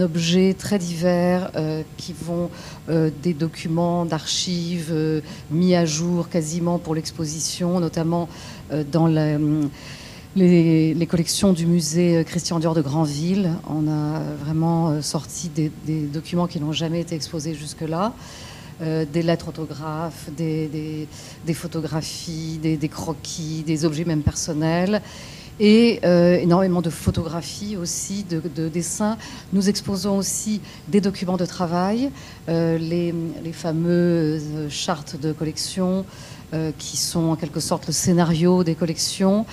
objets 0.00 0.54
très 0.54 0.78
divers 0.78 1.50
euh, 1.56 1.82
qui 1.96 2.12
vont 2.12 2.48
euh, 2.88 3.10
des 3.22 3.34
documents 3.34 4.04
d'archives 4.04 4.90
euh, 4.92 5.20
mis 5.50 5.74
à 5.74 5.84
jour 5.84 6.28
quasiment 6.28 6.78
pour 6.78 6.94
l'exposition, 6.94 7.80
notamment 7.80 8.28
dans 8.92 9.08
les, 10.36 11.06
collections 11.08 11.52
du 11.52 11.66
musée 11.66 12.24
Christian 12.24 12.60
Dior 12.60 12.74
de 12.74 12.82
Granville. 12.82 13.50
On 13.68 13.88
a 13.88 14.20
vraiment 14.44 15.02
sorti 15.02 15.48
des 15.48 15.70
documents 16.06 16.46
qui 16.46 16.60
n'ont 16.60 16.72
jamais 16.72 17.00
été 17.00 17.16
exposés 17.16 17.54
jusque-là. 17.54 18.12
Euh, 18.82 19.04
des 19.04 19.22
lettres 19.22 19.48
autographes, 19.48 20.30
des, 20.34 21.06
photographies, 21.52 22.58
des, 22.62 22.88
croquis, 22.88 23.62
des 23.66 23.84
objets 23.84 24.06
même 24.06 24.22
personnels 24.22 25.02
et 25.58 26.00
euh, 26.04 26.38
énormément 26.38 26.80
de 26.80 26.88
photographies 26.88 27.76
aussi, 27.76 28.24
de, 28.24 28.68
dessins. 28.68 29.18
Nous 29.52 29.68
exposons 29.68 30.16
aussi 30.16 30.62
des 30.88 31.02
documents 31.02 31.36
de 31.36 31.44
travail, 31.44 32.10
euh, 32.48 32.78
les, 32.78 33.12
fameuses 33.52 34.70
chartes 34.70 35.20
de 35.20 35.32
collection 35.32 36.06
qui 36.78 36.96
sont 36.96 37.28
en 37.28 37.36
quelque 37.36 37.60
sorte 37.60 37.86
le 37.86 37.92
scénario 37.92 38.64
des 38.64 38.74
collections 38.74 39.46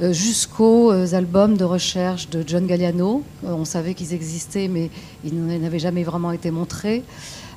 jusqu'aux 0.00 0.90
albums 1.14 1.56
de 1.56 1.64
recherche 1.64 2.28
de 2.28 2.44
John 2.46 2.66
Galliano. 2.66 3.22
on 3.42 3.64
savait 3.64 3.94
qu'ils 3.94 4.12
existaient, 4.12 4.68
mais 4.68 4.90
ils 5.24 5.34
n'avaient 5.34 5.78
jamais 5.78 6.02
vraiment 6.02 6.32
été 6.32 6.50
montrés. 6.50 7.04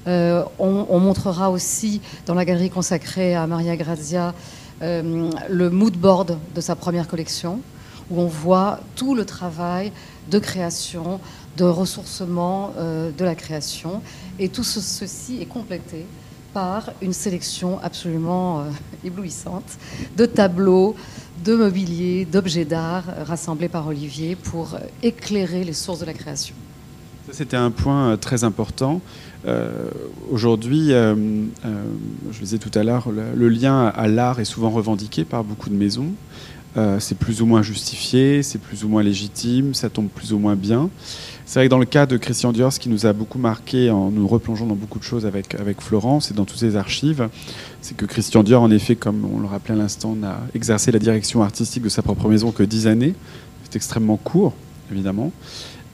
Euh, 0.08 0.44
on, 0.60 1.00
montrera 1.00 1.50
aussi 1.50 2.02
dans 2.26 2.36
la 2.36 2.46
galerie 2.46 2.70
consacrée 2.70 3.34
à 3.36 3.48
Maria 3.48 3.76
Grazia 3.76 4.36
euh, 4.82 5.32
le 5.50 5.70
mood 5.70 5.96
board 5.98 6.38
de 6.54 6.62
sa 6.62 6.76
première 6.76 7.08
collection, 7.08 7.60
où 8.12 8.22
on 8.22 8.28
voit 8.28 8.80
tout 8.96 9.16
le 9.16 9.26
travail 9.26 9.92
de 10.30 10.38
création, 10.38 11.20
de 11.58 11.64
ressourcement 11.64 12.74
euh, 12.78 13.12
de 13.12 13.26
la 13.26 13.34
création. 13.34 14.02
Et 14.38 14.50
tout 14.50 14.64
ceci 14.64 15.42
est 15.42 15.48
complété 15.48 16.06
par 16.54 16.92
une 17.02 17.14
sélection 17.14 17.80
absolument 17.82 18.66
éblouissante 19.04 19.78
de 20.16 20.26
tableaux, 20.26 20.96
de 21.44 21.56
mobilier, 21.56 22.26
d'objets 22.26 22.66
d'art 22.66 23.06
rassemblés 23.26 23.70
par 23.70 23.88
Olivier 23.88 24.36
pour 24.36 24.78
éclairer 25.02 25.64
les 25.64 25.74
sources 25.74 26.00
de 26.00 26.06
la 26.06 26.14
création. 26.14 26.56
C'était 27.32 27.58
un 27.58 27.72
point 27.72 28.18
très 28.18 28.44
important. 28.44 29.02
Euh, 29.48 29.90
aujourd'hui, 30.32 30.92
euh, 30.92 31.14
euh, 31.66 31.84
je 32.32 32.40
le 32.40 32.44
disais 32.44 32.58
tout 32.58 32.72
à 32.78 32.84
l'heure, 32.84 33.10
le, 33.12 33.50
lien 33.50 33.88
à 33.88 34.08
l'art 34.08 34.40
est 34.40 34.46
souvent 34.46 34.70
revendiqué 34.70 35.24
par 35.24 35.44
beaucoup 35.44 35.70
de 35.70 35.76
maisons. 35.76 36.12
c'est 37.00 37.18
plus 37.18 37.42
ou 37.42 37.46
moins 37.46 37.62
justifié, 37.62 38.44
c'est 38.44 38.58
plus 38.58 38.84
ou 38.84 38.90
moins 38.90 39.02
légitime, 39.02 39.74
ça 39.74 39.90
tombe 39.90 40.10
plus 40.10 40.34
ou 40.34 40.40
moins 40.40 40.56
bien. 40.56 40.90
C'est 41.46 41.60
vrai 41.60 41.68
que 41.68 41.72
dans 41.72 41.80
le 41.80 41.86
cas 41.86 42.06
de 42.06 42.18
Christian 42.18 42.52
Dior, 42.52 42.74
ce 42.74 42.80
qui 42.80 42.90
nous 42.90 43.06
a 43.06 43.14
beaucoup 43.14 43.38
marqué 43.38 43.90
en 43.92 44.12
nous 44.12 44.28
replongeant 44.28 44.66
dans 44.66 44.76
beaucoup 44.76 45.00
de 45.00 45.04
choses 45.04 45.26
avec, 45.26 45.56
avec 45.56 45.80
Florence 45.80 46.32
et 46.32 46.34
dans 46.34 46.44
toutes 46.44 46.58
ses 46.58 46.76
archives, 46.76 47.30
c'est 47.82 47.96
que 47.96 48.06
Christian 48.06 48.44
Dior, 48.44 48.62
en 48.62 48.72
effet, 48.72 48.96
comme 48.96 49.24
on 49.24 49.40
le 49.40 49.48
rappelait 49.48 49.76
à 49.76 49.78
l'instant, 49.78 50.16
n'a 50.16 50.40
exercé 50.54 50.92
la 50.92 51.00
direction 51.00 51.44
artistique 51.44 51.84
de 51.84 51.90
sa 51.90 52.02
propre 52.02 52.28
maison 52.28 52.52
que 52.52 52.64
dix 52.64 52.88
années. 52.88 53.14
C'est 53.64 53.78
extrêmement 53.78 54.18
court, 54.18 54.54
évidemment 54.92 55.32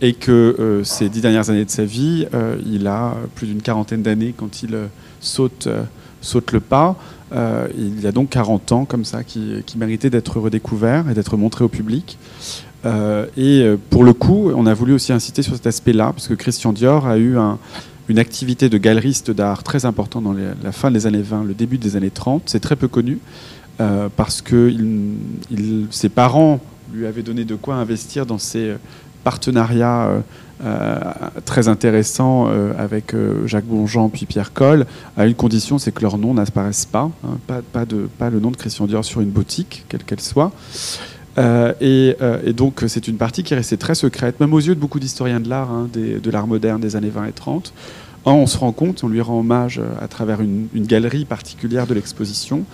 et 0.01 0.13
que 0.13 0.31
euh, 0.31 0.83
ces 0.83 1.09
dix 1.09 1.21
dernières 1.21 1.49
années 1.49 1.63
de 1.63 1.69
sa 1.69 1.85
vie, 1.85 2.25
euh, 2.33 2.57
il 2.65 2.87
a 2.87 3.15
plus 3.35 3.47
d'une 3.47 3.61
quarantaine 3.61 4.01
d'années 4.01 4.33
quand 4.35 4.63
il 4.63 4.73
euh, 4.73 4.87
saute, 5.21 5.67
le 6.51 6.59
pas. 6.59 6.95
il 7.77 8.05
a 8.05 8.11
donc 8.11 8.29
40 8.29 8.71
ans 8.71 8.85
comme 8.85 9.05
ça 9.05 9.23
qui, 9.23 9.63
qui 9.65 9.77
méritait 9.77 10.09
d'être 10.09 10.39
redécouvert 10.39 11.09
et 11.09 11.13
d'être 11.13 11.37
montré 11.37 11.63
au 11.63 11.69
public. 11.69 12.17
et 13.37 13.75
pour 13.89 14.03
le 14.03 14.13
coup, 14.13 14.51
on 14.55 14.65
a 14.65 14.73
voulu 14.73 14.93
aussi 14.93 15.13
inciter 15.13 15.41
sur 15.43 15.55
cet 15.55 15.67
aspect-là, 15.67 16.11
parce 16.13 16.27
que 16.27 16.33
Christian 16.33 16.73
Dior 16.73 17.07
a 17.07 17.17
eu 17.17 17.37
une 18.07 18.19
activité 18.19 18.69
de 18.69 18.77
galeriste 18.77 19.31
d'art 19.31 19.63
très 19.63 19.85
importante 19.85 20.23
dans 20.23 20.35
la 20.63 20.71
fin 20.71 20.91
des 20.91 21.07
années 21.07 21.21
20, 21.21 21.43
le 21.43 21.53
début 21.53 21.77
des 21.77 21.95
années 21.95 22.11
30. 22.11 22.43
C'est 22.45 22.59
très 22.59 22.75
peu 22.75 22.87
connu, 22.87 23.19
parce 24.15 24.41
que 24.41 24.71
ses 25.89 26.09
parents 26.09 26.59
lui 26.93 27.07
avaient 27.07 27.23
donné 27.23 27.45
de 27.45 27.55
quoi 27.55 27.75
investir 27.75 28.25
dans 28.25 28.37
ses 28.39 28.75
partenariat 29.23 30.07
euh, 30.07 30.19
euh, 30.63 30.99
très 31.45 31.67
intéressant 31.67 32.47
euh, 32.49 32.73
avec 32.77 33.15
Jacques 33.45 33.65
Bonjean 33.65 34.09
puis 34.09 34.25
Pierre 34.25 34.53
Coll, 34.53 34.85
à 35.17 35.25
une 35.25 35.33
condition, 35.33 35.79
c'est 35.79 35.91
que 35.91 36.01
leur 36.01 36.17
nom 36.17 36.33
n'apparaisse 36.33 36.85
pas, 36.85 37.09
hein, 37.23 37.37
pas, 37.47 37.61
pas, 37.73 37.85
de, 37.85 38.07
pas 38.17 38.29
le 38.29 38.39
nom 38.39 38.51
de 38.51 38.57
Christian 38.57 38.85
Dior 38.85 39.03
sur 39.03 39.21
une 39.21 39.31
boutique, 39.31 39.85
quelle 39.89 40.03
qu'elle 40.03 40.21
soit. 40.21 40.51
et, 41.81 42.15
donc 42.55 42.83
c'est 42.87 43.07
une 43.07 43.17
partie 43.17 43.43
qui 43.43 43.53
est 43.53 43.57
restée 43.57 43.77
très 43.77 43.95
secrète, 43.95 44.39
même 44.39 44.53
aux 44.53 44.59
yeux 44.59 44.75
de 44.75 44.79
beaucoup 44.79 44.99
d'historiens 44.99 45.39
de 45.39 45.49
l'art, 45.49 45.71
hein, 45.71 45.89
de 45.93 46.31
l'art 46.31 46.45
moderne 46.45 46.79
des 46.79 46.95
années 46.95 47.09
20 47.09 47.25
et 47.25 47.31
30. 47.31 47.73
On 48.25 48.47
se 48.47 48.57
rend 48.57 48.71
compte, 48.71 49.03
on 49.03 49.07
lui 49.07 49.21
rend 49.21 49.39
hommage 49.39 49.81
à 49.99 50.07
travers 50.07 50.41
une, 50.41 50.67
galerie 50.75 51.25
particulière 51.25 51.87
de 51.87 51.93
l'exposition, 51.93 52.65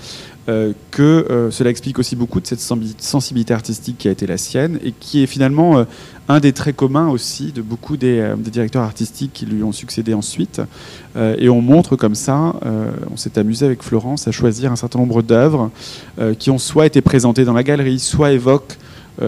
euh, 0.49 0.71
que 0.91 1.27
euh, 1.29 1.51
cela 1.51 1.69
explique 1.69 1.99
aussi 1.99 2.15
beaucoup 2.15 2.39
de 2.39 2.47
cette 2.47 2.61
sensibilité 2.61 3.53
artistique 3.53 3.97
qui 3.97 4.07
a 4.07 4.11
été 4.11 4.25
la 4.25 4.37
sienne 4.37 4.79
et 4.81 4.93
qui 4.97 5.21
est 5.21 5.27
finalement 5.27 5.77
euh, 5.77 5.83
un 6.29 6.39
des 6.39 6.53
traits 6.53 6.75
communs 6.75 7.09
aussi 7.09 7.51
de 7.51 7.61
beaucoup 7.61 7.97
des, 7.97 8.33
directeurs 8.37 8.83
artistiques 8.83 9.31
qui 9.33 9.45
lui 9.45 9.61
ont 9.63 9.73
succédé 9.73 10.13
ensuite. 10.13 10.61
et 11.15 11.47
on 11.47 11.61
montre 11.61 11.95
comme 11.95 12.15
ça, 12.15 12.53
on 13.09 13.15
s'est 13.15 13.39
amusé 13.39 13.65
avec 13.65 13.81
Florence 13.81 14.27
à 14.27 14.33
choisir 14.33 14.69
un 14.73 14.75
certain 14.75 14.99
nombre 14.99 15.21
d'œuvres 15.21 15.71
qui 16.37 16.49
ont 16.49 16.57
soit 16.57 16.85
été 16.85 16.99
présentées 16.99 17.45
dans 17.45 17.53
la 17.53 17.63
galerie, 17.63 17.99
soit 17.99 18.33
évoquent 18.33 18.77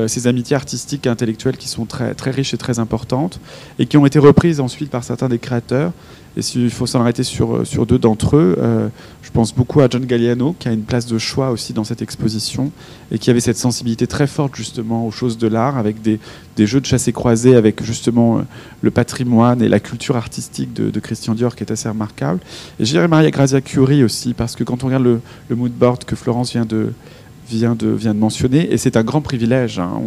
ces 0.07 0.27
amitiés 0.27 0.55
artistiques 0.55 1.07
et 1.07 1.09
intellectuelles 1.09 1.57
qui 1.57 1.67
sont 1.67 1.85
très, 1.85 2.13
très 2.13 2.31
riches 2.31 2.53
et 2.53 2.57
très 2.57 2.79
importantes, 2.79 3.39
et 3.79 3.85
qui 3.85 3.97
ont 3.97 4.05
été 4.05 4.19
reprises 4.19 4.59
ensuite 4.59 4.89
par 4.91 5.03
certains 5.03 5.29
des 5.29 5.39
créateurs, 5.39 5.93
et 6.37 6.41
s'il 6.41 6.69
faut 6.69 6.85
s'en 6.85 7.01
arrêter 7.01 7.23
sur, 7.23 7.57
euh, 7.57 7.65
sur 7.65 7.85
deux 7.85 7.97
d'entre 7.97 8.37
eux, 8.37 8.55
euh, 8.59 8.87
je 9.23 9.31
pense 9.31 9.53
beaucoup 9.53 9.81
à 9.81 9.87
John 9.89 10.05
Galliano, 10.05 10.55
qui 10.57 10.67
a 10.67 10.71
une 10.71 10.83
place 10.83 11.05
de 11.05 11.17
choix 11.17 11.51
aussi 11.51 11.73
dans 11.73 11.83
cette 11.83 12.01
exposition, 12.01 12.71
et 13.11 13.17
qui 13.17 13.29
avait 13.29 13.39
cette 13.39 13.57
sensibilité 13.57 14.05
très 14.07 14.27
forte 14.27 14.55
justement 14.55 15.05
aux 15.07 15.11
choses 15.11 15.37
de 15.37 15.47
l'art, 15.47 15.77
avec 15.77 16.01
des, 16.01 16.19
des 16.55 16.67
jeux 16.67 16.81
de 16.81 16.85
chassé 16.85 17.11
croisés, 17.11 17.55
avec 17.55 17.83
justement 17.83 18.37
euh, 18.37 18.41
le 18.81 18.91
patrimoine 18.91 19.61
et 19.61 19.69
la 19.69 19.79
culture 19.79 20.15
artistique 20.15 20.73
de, 20.73 20.99
Christian 20.99 21.33
Dior, 21.33 21.55
qui 21.55 21.63
est 21.63 21.71
assez 21.71 21.89
remarquable. 21.89 22.39
Et 22.79 22.85
je 22.85 22.91
dirais 22.91 23.07
Maria 23.07 23.31
Grazia 23.31 23.61
Curie 23.61 24.03
aussi, 24.03 24.33
parce 24.33 24.55
que 24.55 24.63
quand 24.63 24.83
on 24.83 24.87
regarde 24.87 25.03
le, 25.03 25.21
le 25.49 25.55
mood 25.55 25.71
board 25.71 26.03
que 26.05 26.15
Florence 26.15 26.51
vient 26.51 26.65
de, 26.65 26.93
vient 27.49 27.75
de, 27.75 28.13
mentionner, 28.13 28.71
et 28.71 28.77
c'est 28.77 28.97
un 28.97 29.03
grand 29.03 29.21
privilège. 29.21 29.79
Hein. 29.79 30.01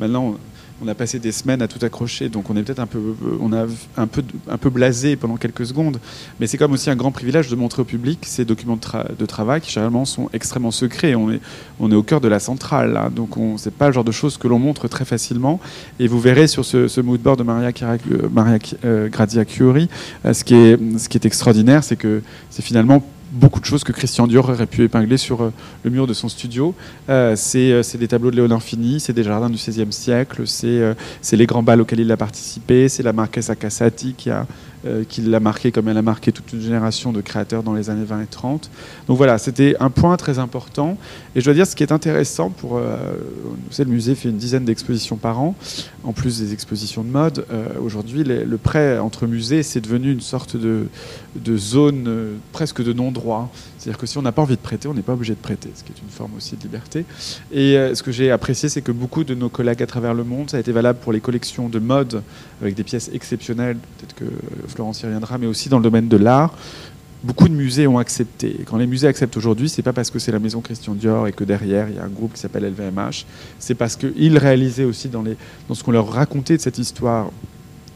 maintenant, 0.00 0.36
on 0.82 0.88
a 0.88 0.94
passé 0.94 1.18
des 1.18 1.32
semaines 1.32 1.62
à 1.62 1.68
tout 1.68 1.82
accrocher, 1.84 2.28
donc 2.28 2.50
on 2.50 2.56
est 2.56 2.62
peut-être 2.62 2.80
un 2.80 2.86
peu, 2.86 3.00
on 3.40 3.52
a 3.52 3.66
un 3.96 4.06
peu, 4.06 4.22
un 4.48 4.58
peu 4.58 4.68
blasé 4.68 5.16
pendant 5.16 5.36
quelques 5.36 5.66
secondes. 5.66 5.98
Mais 6.38 6.46
c'est 6.46 6.58
comme 6.58 6.72
aussi 6.72 6.90
un 6.90 6.96
grand 6.96 7.12
privilège 7.12 7.48
de 7.48 7.56
montrer 7.56 7.82
au 7.82 7.84
public 7.84 8.18
ces 8.22 8.44
documents 8.44 8.78
de, 9.18 9.26
travail 9.26 9.60
qui 9.60 9.70
généralement 9.70 10.04
sont 10.04 10.28
extrêmement 10.32 10.70
secrets. 10.70 11.14
On 11.14 11.30
est, 11.30 11.40
on 11.80 11.90
est 11.90 11.94
au 11.94 12.02
cœur 12.02 12.20
de 12.20 12.28
la 12.28 12.40
centrale, 12.40 12.96
hein. 12.96 13.10
donc 13.14 13.36
on 13.36 13.56
c'est 13.56 13.72
pas 13.72 13.86
le 13.86 13.92
genre 13.92 14.04
de 14.04 14.12
choses 14.12 14.36
que 14.36 14.48
l'on 14.48 14.58
montre 14.58 14.86
très 14.88 15.04
facilement. 15.04 15.60
Et 15.98 16.08
vous 16.08 16.20
verrez 16.20 16.46
sur 16.46 16.64
ce, 16.64 17.00
moodboard 17.00 17.38
de 17.38 17.44
Maria, 17.44 17.70
euh, 17.82 18.28
Maria 18.30 18.58
euh, 18.84 19.08
euh, 19.10 20.32
ce 20.32 20.44
qui 20.44 20.54
est, 20.54 20.98
ce 20.98 21.08
qui 21.08 21.16
est 21.16 21.24
extraordinaire, 21.24 21.84
c'est 21.84 21.96
que 21.96 22.22
c'est 22.50 22.62
finalement 22.62 23.02
beaucoup 23.36 23.60
de 23.60 23.64
choses 23.64 23.84
que 23.84 23.92
Christian 23.92 24.26
Dior 24.26 24.48
aurait 24.48 24.66
pu 24.66 24.82
épingler 24.84 25.16
sur 25.16 25.42
euh, 25.42 25.52
le 25.84 25.90
mur 25.90 26.06
de 26.06 26.14
son 26.14 26.28
studio. 26.28 26.74
Euh, 27.08 27.36
euh, 27.36 27.82
c'est 27.82 27.98
des 27.98 28.08
tableaux 28.08 28.30
de 28.30 28.36
Léonard 28.36 28.62
Fini, 28.62 28.98
c'est 28.98 29.12
des 29.12 29.22
jardins 29.22 29.50
du 29.50 29.56
XVIe 29.56 29.92
siècle, 29.92 30.42
c'est 30.46 31.36
les 31.36 31.46
grands 31.46 31.62
bals 31.62 31.80
auxquels 31.80 32.00
il 32.00 32.10
a 32.10 32.16
participé, 32.16 32.88
c'est 32.88 33.02
la 33.02 33.12
Marquesa 33.12 33.54
Cassati 33.54 34.14
qui 34.16 34.30
a 34.30 34.46
euh, 34.86 35.04
qui 35.08 35.20
l'a 35.20 35.40
marqué 35.40 35.72
comme 35.72 35.88
elle 35.88 35.96
a 35.96 36.02
marqué 36.02 36.32
toute 36.32 36.52
une 36.52 36.60
génération 36.60 37.12
de 37.12 37.20
créateurs 37.20 37.62
dans 37.62 37.74
les 37.74 37.90
années 37.90 38.04
20 38.04 38.22
et 38.22 38.26
30. 38.26 38.70
Donc 39.08 39.16
voilà, 39.16 39.38
c'était 39.38 39.76
un 39.80 39.90
point 39.90 40.16
très 40.16 40.38
important. 40.38 40.96
Et 41.34 41.40
je 41.40 41.44
dois 41.44 41.54
dire, 41.54 41.66
ce 41.66 41.74
qui 41.74 41.82
est 41.82 41.92
intéressant 41.92 42.50
pour... 42.50 42.76
Euh, 42.76 42.96
vous 43.44 43.72
savez, 43.72 43.88
le 43.88 43.94
musée 43.94 44.14
fait 44.14 44.28
une 44.28 44.36
dizaine 44.36 44.64
d'expositions 44.64 45.16
par 45.16 45.40
an, 45.40 45.54
en 46.04 46.12
plus 46.12 46.38
des 46.38 46.52
expositions 46.52 47.02
de 47.02 47.08
mode. 47.08 47.46
Euh, 47.50 47.66
aujourd'hui, 47.82 48.24
le 48.24 48.58
prêt 48.58 48.98
entre 48.98 49.26
musées, 49.26 49.62
c'est 49.62 49.80
devenu 49.80 50.12
une 50.12 50.20
sorte 50.20 50.56
de, 50.56 50.86
de 51.34 51.56
zone 51.56 52.38
presque 52.52 52.82
de 52.82 52.92
non-droit. 52.92 53.50
C'est-à-dire 53.78 53.98
que 53.98 54.06
si 54.06 54.18
on 54.18 54.22
n'a 54.22 54.32
pas 54.32 54.42
envie 54.42 54.56
de 54.56 54.60
prêter, 54.60 54.88
on 54.88 54.94
n'est 54.94 55.02
pas 55.02 55.12
obligé 55.12 55.34
de 55.34 55.40
prêter, 55.40 55.70
ce 55.74 55.84
qui 55.84 55.92
est 55.92 56.02
une 56.02 56.10
forme 56.10 56.32
aussi 56.36 56.56
de 56.56 56.62
liberté. 56.62 57.04
Et 57.52 57.74
ce 57.94 58.02
que 58.02 58.10
j'ai 58.10 58.30
apprécié, 58.30 58.68
c'est 58.68 58.82
que 58.82 58.92
beaucoup 58.92 59.22
de 59.22 59.34
nos 59.34 59.48
collègues 59.48 59.82
à 59.82 59.86
travers 59.86 60.14
le 60.14 60.24
monde, 60.24 60.50
ça 60.50 60.56
a 60.56 60.60
été 60.60 60.72
valable 60.72 60.98
pour 61.00 61.12
les 61.12 61.20
collections 61.20 61.68
de 61.68 61.78
mode, 61.78 62.22
avec 62.60 62.74
des 62.74 62.82
pièces 62.82 63.10
exceptionnelles, 63.12 63.76
peut-être 63.98 64.14
que 64.14 64.24
Florence 64.76 65.00
y 65.00 65.06
reviendra, 65.06 65.38
mais 65.38 65.46
aussi 65.46 65.70
dans 65.70 65.78
le 65.78 65.82
domaine 65.82 66.06
de 66.06 66.18
l'art. 66.18 66.52
Beaucoup 67.24 67.48
de 67.48 67.54
musées 67.54 67.86
ont 67.86 67.98
accepté. 67.98 68.60
Quand 68.66 68.76
les 68.76 68.86
musées 68.86 69.08
acceptent 69.08 69.36
aujourd'hui, 69.38 69.70
c'est 69.70 69.82
pas 69.82 69.94
parce 69.94 70.10
que 70.10 70.18
c'est 70.18 70.32
la 70.32 70.38
maison 70.38 70.60
Christian 70.60 70.94
Dior 70.94 71.26
et 71.26 71.32
que 71.32 71.44
derrière 71.44 71.88
il 71.88 71.96
y 71.96 71.98
a 71.98 72.04
un 72.04 72.08
groupe 72.08 72.34
qui 72.34 72.40
s'appelle 72.40 72.64
LVMH. 72.64 73.24
C'est 73.58 73.74
parce 73.74 73.96
qu'ils 73.96 74.36
réalisaient 74.36 74.84
aussi 74.84 75.08
dans 75.08 75.24
ce 75.72 75.82
qu'on 75.82 75.92
leur 75.92 76.12
racontait 76.12 76.58
de 76.58 76.62
cette 76.62 76.78
histoire 76.78 77.30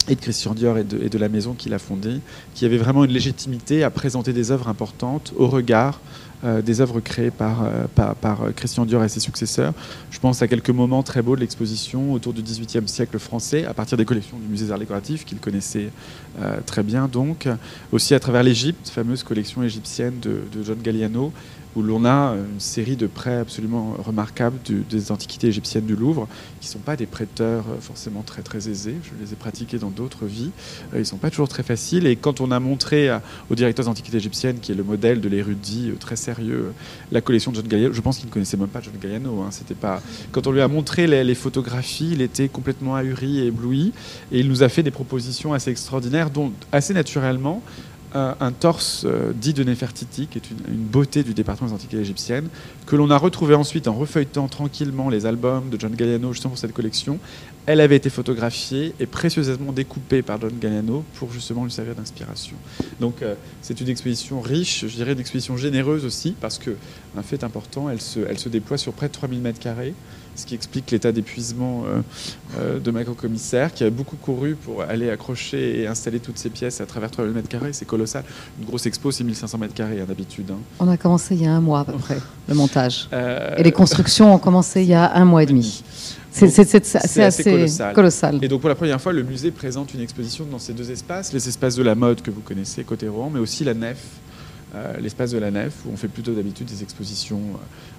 et 0.09 0.15
de 0.15 0.21
Christian 0.21 0.55
Dior 0.55 0.79
et 0.79 0.85
de, 0.85 1.05
et 1.05 1.11
de 1.11 1.19
la 1.19 1.29
maison 1.29 1.53
qu'il 1.53 1.75
a 1.75 1.79
fondée, 1.79 2.21
qu'il 2.55 2.67
y 2.67 2.71
avait 2.71 2.83
vraiment 2.83 3.05
une 3.05 3.13
légitimité 3.13 3.85
à 3.85 3.91
présenter 3.91 4.33
des 4.33 4.51
œuvres 4.51 4.69
importantes 4.69 5.35
au 5.37 5.49
regard 5.49 6.01
euh, 6.43 6.63
des 6.63 6.81
œuvres 6.81 7.01
créées 7.01 7.31
par, 7.31 7.65
euh, 7.65 7.85
euh, 7.99 8.53
Christian 8.57 8.87
Dior 8.87 9.05
et 9.05 9.09
ses 9.09 9.21
successeurs. 9.21 9.75
Je 10.11 10.19
pense 10.19 10.41
à 10.41 10.49
quelques 10.49 10.71
moments 10.71 11.03
très 11.03 11.21
beaux 11.21 11.37
de 11.37 11.41
l'exposition 11.41 12.13
autour 12.13 12.33
du 12.33 12.43
XVIIIe 12.43 12.89
siècle 12.89 13.19
français, 13.19 13.67
à 13.67 13.75
partir 13.75 13.99
des 13.99 14.07
collections 14.07 14.39
du 14.39 14.47
musée 14.47 14.67
des 14.67 14.73
arts 14.73 14.79
décoratifs 14.79 15.25
qu'il 15.25 15.39
connaissait 15.39 15.91
très 16.65 16.83
bien, 16.83 17.09
donc 17.09 17.49
aussi 17.93 18.15
à 18.15 18.21
travers 18.21 18.43
l'Égypte, 18.43 18.89
fameuse 18.89 19.23
collection 19.23 19.63
égyptienne 19.63 20.15
de, 20.21 20.43
de 20.53 20.63
John 20.65 20.79
Galliano, 20.83 21.33
où 21.77 21.83
l'on 21.83 22.05
a 22.05 22.35
une 22.35 22.61
série 22.61 22.97
de 22.97 23.07
prêts 23.07 23.37
absolument 23.37 23.97
remarquables 23.99 24.59
des 24.89 25.13
antiquités 25.13 25.49
égyptiennes 25.49 25.87
du 25.87 25.95
Louvre, 25.95 26.29
qui 26.61 26.69
ne 26.69 26.73
sont 26.73 26.79
pas 26.79 26.97
des 26.97 27.07
prêteurs 27.07 27.65
euh, 27.69 27.81
forcément 27.81 28.23
très 28.23 28.43
très 28.43 28.69
aisés. 28.69 28.97
Je 29.03 29.25
les 29.25 29.33
ai 29.33 29.37
pratiqués 29.37 29.79
dans 29.79 29.91
d'autres 29.91 30.27
vies. 30.27 30.51
Euh, 30.93 30.97
ils 30.97 31.01
ne 31.01 31.05
sont 31.05 31.17
pas 31.17 31.31
toujours 31.31 31.49
très 31.49 31.63
faciles. 31.63 32.07
Et 32.07 32.17
quand 32.17 32.41
on 32.41 32.51
a 32.51 32.61
montré 32.61 33.11
au 33.49 33.55
directeur 33.55 33.85
des 33.85 33.91
antiquités 33.91 34.17
égyptiennes, 34.17 34.59
qui 34.61 34.73
est 34.73 34.75
le 34.75 34.83
modèle 34.83 35.21
de 35.21 35.29
l'érudit 35.29 35.91
euh, 35.91 35.97
très 35.99 36.17
sérieux, 36.17 36.73
la 37.13 37.21
collection 37.21 37.53
de 37.53 37.57
John 37.57 37.69
Galliano, 37.69 37.93
je 37.93 38.01
pense 38.01 38.19
qu'il 38.19 38.27
ne 38.27 38.33
connaissait 38.33 38.57
même 38.57 38.69
pas 38.69 38.81
John 38.81 38.95
Galliano. 39.01 39.43
Hein. 39.43 39.51
Pas... 39.81 40.03
Quand 40.33 40.47
on 40.47 40.53
lui 40.53 40.61
a 40.61 40.69
montré 40.69 41.07
les, 41.07 41.25
les, 41.25 41.35
photographies, 41.35 42.11
il 42.13 42.23
était 42.23 42.49
complètement 42.49 42.97
ahuri 42.97 43.41
et 43.41 43.47
ébloui. 43.47 43.93
Et 44.33 44.41
il 44.41 44.49
nous 44.49 44.63
a 44.63 44.69
fait 44.69 44.83
des 44.83 44.91
propositions 44.91 45.53
assez 45.53 45.71
extraordinaires, 45.71 46.31
dont 46.31 46.53
assez 46.73 46.95
naturellement, 46.95 47.63
un 48.15 48.53
torse 48.53 49.05
euh, 49.07 49.33
dit 49.33 49.55
de 49.55 49.63
Nefertiti, 49.63 50.27
qui 50.27 50.39
est 50.39 50.51
une, 50.51 50.77
beauté 50.77 51.23
du 51.23 51.35
département 51.35 51.69
des 51.69 51.75
antiquités 51.75 52.01
égyptiennes, 52.01 52.49
que 52.87 52.97
l'on 52.97 53.11
a 53.11 53.17
retrouvé 53.17 53.55
ensuite 53.55 53.87
en 53.87 53.95
refeuilletant 53.95 54.49
tranquillement 54.49 55.09
les 55.09 55.27
albums 55.27 55.71
de 55.71 55.79
John 55.79 55.95
Galliano 55.95 56.33
justement 56.33 56.51
pour 56.51 56.59
cette 56.59 56.73
collection. 56.73 57.19
Elle 57.67 57.81
avait 57.81 57.97
été 57.97 58.11
photographiée 58.11 58.95
et 58.99 59.07
précieusement 59.07 59.73
découpée 59.73 60.23
par 60.23 60.41
John 60.41 60.53
Galliano 60.61 61.05
pour 61.15 61.33
justement 61.33 61.65
lui 61.65 61.71
servir 61.71 61.95
d'inspiration. 61.95 62.57
Donc 62.99 63.23
euh, 63.23 63.35
c'est 63.63 63.81
une 63.81 63.89
exposition 63.89 64.41
riche, 64.41 64.87
je 64.87 64.95
dirais 64.95 65.13
une 65.13 65.21
exposition 65.21 65.57
généreuse 65.57 66.05
aussi, 66.05 66.35
parce 66.41 66.59
que 66.59 66.71
un 67.17 67.23
fait 67.23 67.45
important, 67.45 67.91
elle 67.91 68.01
se, 68.01 68.21
elle 68.21 68.39
se 68.39 68.49
déploie 68.49 68.79
sur 68.79 68.93
près 68.93 69.09
de 69.09 69.13
3000 69.13 69.41
mètres 69.41 69.61
carrés 69.61 69.95
ce 70.37 70.47
qui 70.47 70.55
explique 70.55 70.91
l'état 70.91 71.13
d'épuisement 71.13 71.85
euh, 71.87 72.01
euh, 72.59 72.79
de 72.79 72.91
ma 72.91 73.05
commissaire 73.05 73.73
qui 73.73 73.85
a 73.85 73.91
beaucoup 73.91 74.17
couru 74.17 74.55
pour 74.55 74.83
aller 74.83 75.11
accrocher 75.11 75.81
et 75.81 75.87
installer 75.87 76.21
toutes 76.21 76.39
ces 76.39 76.51
pièces 76.51 76.81
à 76.81 76.87
travers 76.87 77.11
3000 77.11 77.33
mètres 77.33 77.49
carrés. 77.49 77.73
C'est 77.73 77.85
colossal. 77.85 78.25
Une 78.59 78.67
grosse 78.67 78.87
expo, 78.87 79.11
c'est 79.11 79.25
1500 79.25 79.59
mètres 79.59 79.75
carrés 79.75 80.01
hein, 80.01 80.05
d'habitude. 80.07 80.51
Hein. 80.51 80.59
On 80.79 80.89
a 80.89 80.97
commencé 80.97 81.35
il 81.35 81.43
y 81.43 81.47
a 81.47 81.53
un 81.53 81.61
mois 81.61 81.81
à 81.81 81.85
peu 81.85 81.99
près, 81.99 82.19
le 82.49 82.55
montage. 82.55 83.09
Euh, 83.13 83.57
et 83.57 83.63
les 83.63 83.73
constructions 83.73 84.35
ont 84.35 84.39
commencé 84.39 84.83
il 84.83 84.89
y 84.89 84.95
a 84.95 85.15
un 85.15 85.25
mois 85.25 85.43
et 85.43 85.47
demi. 85.47 85.83
C'est 86.33 86.47
assez, 87.25 87.75
colossal. 87.93 88.39
Et 88.41 88.49
donc 88.49 88.61
pour 88.61 88.69
la 88.69 88.77
première 88.77 89.01
fois, 89.01 89.13
le 89.13 89.25
musée 89.25 89.51
présente 89.51 89.93
une 89.95 90.01
exposition 90.01 90.45
dans 90.45 90.61
ces 90.61 90.73
deux 90.73 90.91
espaces, 90.91 91.33
les 91.33 91.49
espaces 91.49 91.75
de 91.75 91.83
la 91.83 91.97
mode 91.97 92.23
que 92.23 92.31
vous 92.31 92.41
connaissez 92.41 92.85
côté 92.85 93.09
Rouen, 93.09 93.31
mais 93.33 93.41
aussi 93.41 93.65
la 93.65 93.75
nef, 93.75 93.99
l'espace 95.01 95.33
de 95.33 95.39
la 95.39 95.51
nef, 95.51 95.75
où 95.85 95.91
on 95.93 95.97
fait 95.97 96.09
plutôt 96.09 96.33
d'habitude 96.33 96.67
des 96.67 96.83
expositions 96.83 97.41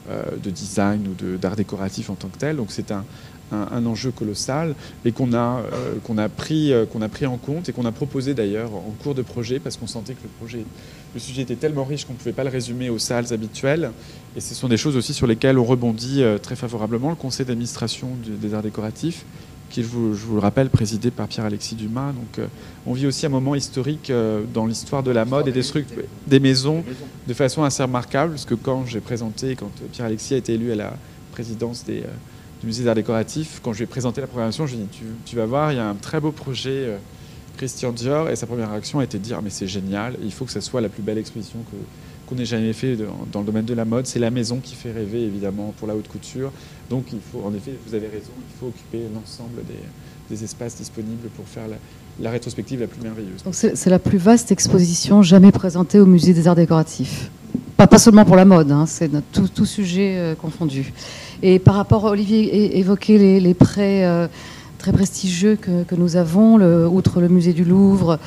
euh, 0.09 0.23
de 0.43 0.49
design 0.49 1.07
ou 1.07 1.37
d'art 1.37 1.55
décoratif 1.55 2.09
en 2.09 2.15
tant 2.15 2.27
que 2.27 2.37
tel. 2.39 2.55
Donc 2.55 2.67
c'est 2.69 2.91
un, 2.91 3.05
un, 3.51 3.85
enjeu 3.85 4.09
colossal 4.09 4.73
et 5.05 5.11
qu'on 5.11 5.33
a, 5.33 5.61
euh, 5.73 6.17
a, 6.17 6.29
pris, 6.29 6.73
euh, 6.73 6.85
a 6.99 7.07
pris 7.07 7.27
en 7.27 7.37
compte 7.37 7.69
et 7.69 7.71
qu'on 7.71 7.85
a 7.85 7.91
proposé 7.91 8.33
d'ailleurs 8.33 8.73
en 8.73 8.95
cours 9.03 9.13
de 9.13 9.21
projet 9.21 9.59
parce 9.59 9.77
qu'on 9.77 9.85
sentait 9.85 10.13
que 10.13 10.23
le, 10.23 10.29
projet, 10.39 10.65
le 11.13 11.19
sujet 11.19 11.43
était 11.43 11.55
tellement 11.55 11.83
riche 11.83 12.05
qu'on 12.05 12.13
ne 12.13 12.17
pouvait 12.17 12.33
pas 12.33 12.43
le 12.43 12.49
résumer 12.49 12.89
aux 12.89 12.97
salles 12.97 13.31
habituelles. 13.31 13.91
Et 14.35 14.41
ce 14.41 14.55
sont 14.55 14.67
des 14.67 14.77
choses 14.77 14.95
aussi 14.95 15.13
sur 15.13 15.27
lesquelles 15.27 15.59
on 15.59 15.65
rebondit 15.65 16.23
très 16.41 16.55
favorablement. 16.55 17.09
Le 17.09 17.15
conseil 17.15 17.45
d'administration 17.45 18.09
des 18.25 18.53
arts 18.55 18.63
décoratifs 18.63 19.23
qui, 19.71 19.83
je 19.83 19.87
vous, 19.87 20.35
le 20.35 20.39
rappelle, 20.39 20.69
présidé 20.69 21.09
par 21.09 21.27
Pierre-Alexis 21.27 21.75
Dumas. 21.75 22.11
Donc, 22.11 22.39
euh, 22.39 22.47
on 22.85 22.93
vit 22.93 23.07
aussi 23.07 23.25
un 23.25 23.29
moment 23.29 23.55
historique 23.55 24.09
euh, 24.09 24.43
dans 24.53 24.65
l'histoire 24.65 25.01
de 25.01 25.11
la 25.11 25.25
mode 25.25 25.47
et 25.47 25.51
des, 25.51 25.63
des 26.27 26.39
maisons 26.39 26.83
de 27.27 27.33
façon 27.33 27.63
assez 27.63 27.81
remarquable, 27.81 28.31
parce 28.31 28.45
que 28.45 28.55
quand 28.55 28.85
j'ai 28.85 28.99
présenté, 28.99 29.55
quand 29.55 29.71
Pierre-Alexis 29.91 30.35
a 30.35 30.37
été 30.37 30.53
élu 30.53 30.71
à 30.71 30.75
la 30.75 30.93
présidence 31.31 31.83
des, 31.85 32.01
euh, 32.01 32.07
du 32.59 32.67
musée 32.67 32.83
d'art 32.83 32.95
décoratif, 32.95 33.59
quand 33.63 33.73
je 33.73 33.79
lui 33.79 33.83
ai 33.85 33.87
présenté 33.87 34.21
la 34.21 34.27
programmation, 34.27 34.67
je 34.67 34.75
lui 34.75 34.81
ai 34.81 34.85
dit, 34.85 34.99
tu, 35.25 35.35
vas 35.35 35.45
voir, 35.45 35.71
il 35.71 35.77
y 35.77 35.79
a 35.79 35.87
un 35.87 35.95
très 35.95 36.19
beau 36.19 36.31
projet 36.31 36.97
Christian 37.61 37.91
Dior, 37.91 38.27
et 38.27 38.35
sa 38.35 38.47
première 38.47 38.71
réaction 38.71 38.97
a 38.97 39.03
été 39.03 39.19
de 39.19 39.23
dire, 39.23 39.39
mais 39.43 39.51
c'est 39.51 39.67
génial, 39.67 40.15
il 40.23 40.33
faut 40.33 40.45
que 40.45 40.51
ça 40.51 40.61
soit 40.61 40.81
la 40.81 40.89
plus 40.89 41.03
belle 41.03 41.19
exposition 41.19 41.59
que 41.69 41.77
qu'on 42.25 42.33
n'ait 42.33 42.45
jamais 42.45 42.73
fait 42.73 42.95
dans, 43.31 43.41
le 43.41 43.45
domaine 43.45 43.65
de 43.65 43.73
la 43.75 43.85
mode. 43.85 44.07
C'est 44.07 44.17
la 44.17 44.31
maison 44.31 44.59
qui 44.63 44.73
fait 44.73 44.91
rêver, 44.91 45.21
évidemment, 45.21 45.73
pour 45.77 45.87
la 45.87 45.95
haute 45.95 46.07
couture. 46.07 46.51
Donc, 46.89 47.07
il 47.11 47.19
faut, 47.19 47.43
en 47.45 47.53
effet, 47.53 47.73
vous 47.85 47.93
avez 47.93 48.07
raison, 48.07 48.31
il 48.37 48.59
faut 48.59 48.67
occuper 48.67 49.03
l'ensemble 49.13 49.61
des, 50.29 50.43
espaces 50.43 50.77
disponibles 50.77 51.27
pour 51.35 51.45
faire 51.45 51.65
la, 52.19 52.31
rétrospective 52.31 52.79
la 52.79 52.87
plus 52.87 53.01
merveilleuse. 53.01 53.43
c'est 53.51 53.89
la 53.89 53.99
plus 53.99 54.17
vaste 54.17 54.51
exposition 54.51 55.21
jamais 55.21 55.51
présentée 55.51 55.99
au 55.99 56.05
Musée 56.07 56.33
des 56.33 56.47
Arts 56.47 56.55
Décoratifs. 56.55 57.29
Pas, 57.77 57.85
pas 57.85 57.99
seulement 57.99 58.25
pour 58.25 58.37
la 58.37 58.45
mode, 58.45 58.71
hein, 58.71 58.85
c'est 58.87 59.11
tout, 59.33 59.49
tout, 59.49 59.65
sujet 59.65 60.15
euh, 60.17 60.35
confondu. 60.35 60.93
Et 61.43 61.59
par 61.59 61.75
rapport, 61.75 62.05
Olivier 62.05 62.79
évoquait 62.79 63.17
les, 63.17 63.39
les 63.41 63.53
prêts 63.53 64.05
euh, 64.05 64.27
très 64.81 64.91
prestigieux 64.91 65.57
que, 65.57 65.95
nous 65.95 66.15
avons, 66.15 66.55
outre 66.87 67.21
le 67.21 67.29
musée 67.29 67.53
du 67.53 67.63
Louvre, 67.63 68.17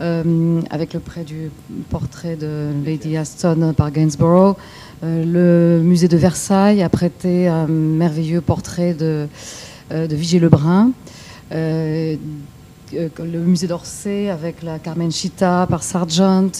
euh, 0.00 0.60
avec 0.70 0.92
le 0.92 0.98
prêt 0.98 1.22
du 1.22 1.52
portrait 1.88 2.34
de 2.34 2.70
Lady 2.84 3.16
Aston 3.16 3.72
par 3.76 3.92
Gainsborough. 3.92 4.56
Euh, 5.04 5.24
le 5.24 5.84
musée 5.84 6.08
de 6.08 6.16
Versailles 6.16 6.82
a 6.82 6.88
prêté 6.88 7.46
un 7.46 7.68
merveilleux 7.68 8.40
portrait 8.40 8.92
de, 8.92 9.28
euh, 9.92 10.08
Lebrun. 10.08 10.90
le 11.52 12.18
musée 13.38 13.68
d'Orsay 13.68 14.30
avec 14.30 14.64
la 14.64 14.80
Carmen 14.80 15.12
Chita 15.12 15.68
par 15.70 15.84
Sargent. 15.84 16.50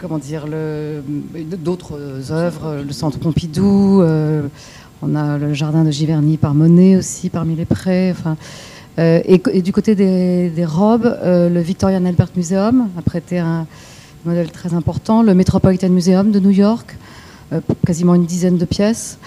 comment 0.00 0.18
dire, 0.18 0.46
d'autres 1.58 2.32
œuvres, 2.32 2.82
le 2.84 2.92
Centre 2.92 3.20
Pompidou, 3.20 4.02
on 5.02 5.14
a 5.14 5.38
le 5.38 5.52
Jardin 5.52 5.84
de 5.84 5.90
Giverny 5.90 6.36
par 6.36 6.54
Monet 6.54 6.96
aussi 6.96 7.28
parmi 7.28 7.54
les. 7.54 7.66
Enfin, 8.10 8.36
euh, 8.98 9.20
et, 9.26 9.62
du 9.62 9.72
côté 9.72 9.94
des, 9.94 10.64
robes, 10.64 11.06
euh, 11.22 11.50
le 11.50 11.60
Victorian 11.60 12.04
Albert 12.04 12.30
Museum 12.34 12.88
a 12.98 13.02
prêté 13.02 13.38
un 13.38 13.66
modèle 14.24 14.50
très 14.50 14.72
important, 14.72 15.22
le 15.22 15.34
Metropolitan 15.34 15.90
Museum 15.90 16.30
de 16.30 16.40
New 16.40 16.50
York, 16.50 16.96
euh, 17.52 17.60
quasiment 17.86 18.14
une 18.14 18.24
dizaine 18.24 18.56
de 18.56 18.64
pièces, 18.64 19.18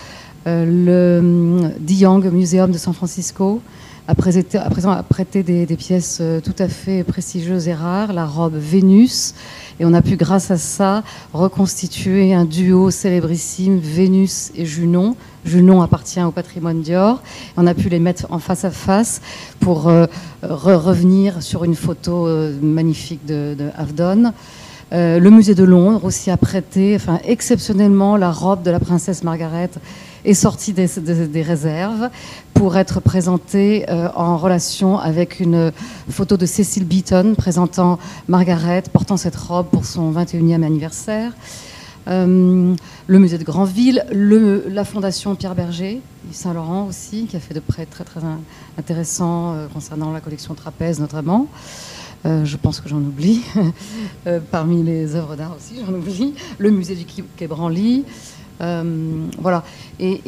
le 0.45 1.71
De 1.79 1.93
Young 1.93 2.25
Museum 2.31 2.71
de 2.71 2.77
San 2.79 2.93
Francisco, 2.93 3.61
à, 4.09 4.15
présent 4.15 4.91
a 4.91 5.03
prêté 5.03 5.43
des, 5.43 5.65
pièces 5.75 6.21
tout 6.43 6.55
à 6.57 6.67
fait 6.67 7.03
prestigieuses 7.03 7.67
et 7.67 7.73
rares, 7.75 8.11
la 8.11 8.25
robe 8.25 8.55
Vénus. 8.55 9.35
Et 9.79 9.85
on 9.85 9.93
a 9.93 10.01
pu, 10.01 10.15
grâce 10.15 10.49
à 10.49 10.57
ça, 10.57 11.03
reconstituer 11.31 12.33
un 12.33 12.45
duo 12.45 12.89
célébrissime, 12.89 13.77
Vénus 13.77 14.51
et 14.55 14.65
Junon. 14.65 15.15
Junon 15.45 15.81
appartient 15.83 16.21
au 16.23 16.31
patrimoine 16.31 16.81
Dior. 16.81 17.21
On 17.55 17.67
a 17.67 17.75
pu 17.75 17.87
les 17.89 17.99
mettre 17.99 18.25
en 18.31 18.39
face 18.39 18.65
à 18.65 18.71
face 18.71 19.21
pour 19.59 19.91
revenir 20.41 21.43
sur 21.43 21.63
une 21.63 21.75
photo 21.75 22.27
magnifique 22.61 23.25
de, 23.27 23.55
Avdon. 23.77 24.33
Euh, 24.91 25.19
le 25.19 25.29
musée 25.29 25.53
de 25.53 25.63
Londres 25.63 26.03
aussi 26.03 26.31
a 26.31 26.37
prêté, 26.37 26.95
enfin 26.95 27.19
exceptionnellement, 27.23 28.17
la 28.17 28.31
robe 28.31 28.63
de 28.63 28.71
la 28.71 28.79
princesse 28.79 29.23
Margaret 29.23 29.69
est 30.25 30.33
sortie 30.33 30.73
des, 30.73 31.41
réserves 31.41 32.09
pour 32.53 32.77
être 32.77 32.99
présentée 32.99 33.85
euh, 33.89 34.09
en 34.15 34.37
relation 34.37 34.97
avec 34.97 35.39
une 35.39 35.71
photo 36.09 36.37
de 36.37 36.45
Cecil 36.45 36.85
Beaton 36.85 37.35
présentant 37.37 37.99
Margaret 38.27 38.83
portant 38.91 39.17
cette 39.17 39.35
robe 39.35 39.67
pour 39.67 39.85
son 39.85 40.11
21e 40.11 40.63
anniversaire. 40.63 41.31
Euh, 42.07 42.75
le 43.07 43.19
musée 43.19 43.37
de 43.37 43.43
Granville, 43.43 44.05
la 44.11 44.83
fondation 44.83 45.35
Pierre 45.35 45.55
Berger, 45.55 46.01
Saint-Laurent 46.31 46.87
aussi, 46.87 47.25
qui 47.25 47.35
a 47.35 47.39
fait 47.39 47.53
de 47.53 47.59
prêts 47.59 47.85
très 47.85 48.03
très 48.03 48.21
intéressants 48.77 49.55
concernant 49.73 50.11
la 50.11 50.21
collection 50.21 50.53
Trapèze 50.55 50.99
notamment. 50.99 51.47
Euh, 52.25 52.43
je 52.43 52.57
pense 52.57 52.81
que 52.81 52.89
j'en 52.89 52.97
oublie. 52.99 53.41
Euh, 54.27 54.39
parmi 54.51 54.83
les 54.83 55.15
œuvres 55.15 55.35
d'art 55.35 55.55
aussi, 55.55 55.81
j'en 55.85 55.93
oublie. 55.93 56.33
Le 56.57 56.71
musée 56.71 56.95
du 56.95 57.05
Quai 57.05 57.47
Branly. 57.47 58.03
Euh, 58.61 59.25
voilà. 59.37 59.63
Et, 59.99 60.21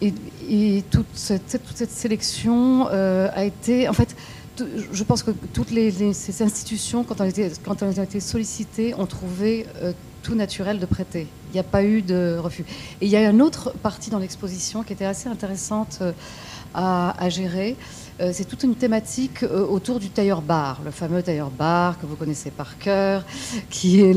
et, 0.00 0.84
toute, 0.90 1.06
cette, 1.14 1.62
toute, 1.64 1.76
cette, 1.76 1.90
sélection 1.90 2.86
a 2.88 3.44
été. 3.44 3.88
En 3.88 3.92
fait, 3.92 4.16
je 4.92 5.04
pense 5.04 5.22
que 5.22 5.30
toutes 5.52 5.70
les, 5.70 6.12
ces 6.12 6.42
institutions, 6.42 7.04
quand 7.04 7.20
elles, 7.20 7.30
étaient, 7.30 7.52
quand 7.64 7.82
elles 7.82 8.00
ont 8.00 8.04
été 8.04 8.20
sollicitées, 8.20 8.94
ont 8.94 9.06
trouvé 9.06 9.66
tout 10.22 10.34
naturel 10.34 10.78
de 10.78 10.86
prêter. 10.86 11.26
Il 11.50 11.54
n'y 11.54 11.60
a 11.60 11.64
pas 11.64 11.84
eu 11.84 12.02
de 12.02 12.36
refus. 12.38 12.64
Et 13.00 13.06
il 13.06 13.10
y 13.10 13.16
a 13.16 13.28
une 13.28 13.42
autre 13.42 13.72
partie 13.82 14.10
dans 14.10 14.18
l'exposition 14.18 14.82
qui 14.82 14.92
était 14.92 15.04
assez 15.04 15.28
intéressante 15.28 16.02
à, 16.74 17.28
gérer. 17.28 17.76
Euh, 18.20 18.30
c'est 18.32 18.44
toute 18.44 18.62
une 18.62 18.74
thématique 18.74 19.42
euh, 19.42 19.66
autour 19.66 19.98
du 19.98 20.10
tailleur 20.10 20.42
bar, 20.42 20.80
le 20.84 20.90
fameux 20.90 21.22
tailleur 21.22 21.50
bar 21.50 21.98
que 21.98 22.06
vous 22.06 22.14
connaissez 22.14 22.50
par 22.50 22.78
cœur, 22.78 23.24
qui 23.70 24.00
est 24.00 24.14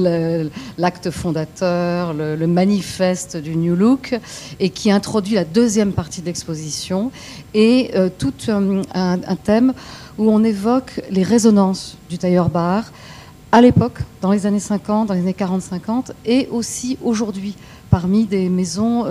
l'acte 0.77 1.11
fondateur, 1.11 2.13
le, 2.13 2.45
manifeste 2.45 3.37
du 3.37 3.55
New 3.55 3.75
Look, 3.75 4.17
et 4.59 4.69
qui 4.69 4.91
introduit 4.91 5.35
la 5.35 5.45
deuxième 5.45 5.93
partie 5.93 6.21
de 6.21 6.25
l'exposition, 6.25 7.11
et 7.53 7.91
euh, 7.95 8.09
tout 8.15 8.33
un, 8.49 8.81
un, 8.93 9.35
thème 9.35 9.73
où 10.17 10.29
on 10.29 10.43
évoque 10.43 11.01
les 11.09 11.23
résonances 11.23 11.97
du 12.09 12.17
tailleur 12.17 12.49
bar 12.49 12.91
à 13.55 13.61
l'époque, 13.61 13.99
dans 14.19 14.33
les 14.33 14.45
années 14.45 14.59
50, 14.59 15.07
dans 15.07 15.13
les 15.13 15.21
années 15.21 15.31
40-50, 15.31 16.11
et 16.25 16.49
aussi 16.51 16.97
aujourd'hui, 17.01 17.55
parmi 17.95 18.25
des 18.25 18.49
maisons 18.49 19.05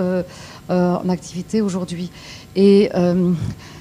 en 0.68 1.08
activité 1.08 1.62
aujourd'hui. 1.62 2.10
Et 2.54 2.90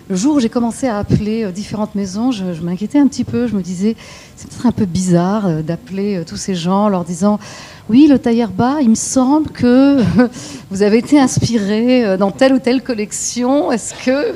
le 0.09 0.17
jour 0.17 0.35
où 0.35 0.39
j'ai 0.41 0.49
commencé 0.49 0.87
à 0.87 0.97
appeler 0.97 1.43
euh, 1.45 1.51
différentes 1.51 1.95
maisons, 1.95 2.31
je, 2.31 2.43
m'inquiétais 2.61 2.99
un 2.99 3.07
petit 3.07 3.23
peu. 3.23 3.47
Je 3.47 3.55
me 3.55 3.61
disais, 3.61 3.95
c'est 4.35 4.49
peut-être 4.49 4.65
un 4.65 4.73
peu 4.73 4.85
bizarre 4.85 5.47
euh, 5.47 5.61
d'appeler 5.61 6.17
euh, 6.17 6.25
tous 6.25 6.35
ces 6.35 6.55
gens 6.55 6.83
en 6.85 6.89
leur 6.89 7.05
disant 7.05 7.39
Oui, 7.87 8.07
le 8.09 8.19
tailleur 8.19 8.49
bas, 8.49 8.79
il 8.81 8.89
me 8.89 8.95
semble 8.95 9.49
que 9.49 10.01
vous 10.71 10.81
avez 10.81 10.97
été 10.97 11.17
inspiré 11.19 12.17
dans 12.17 12.31
telle 12.31 12.53
ou 12.53 12.59
telle 12.59 12.83
collection. 12.83 13.71
Est-ce 13.71 13.93
que 14.05 14.33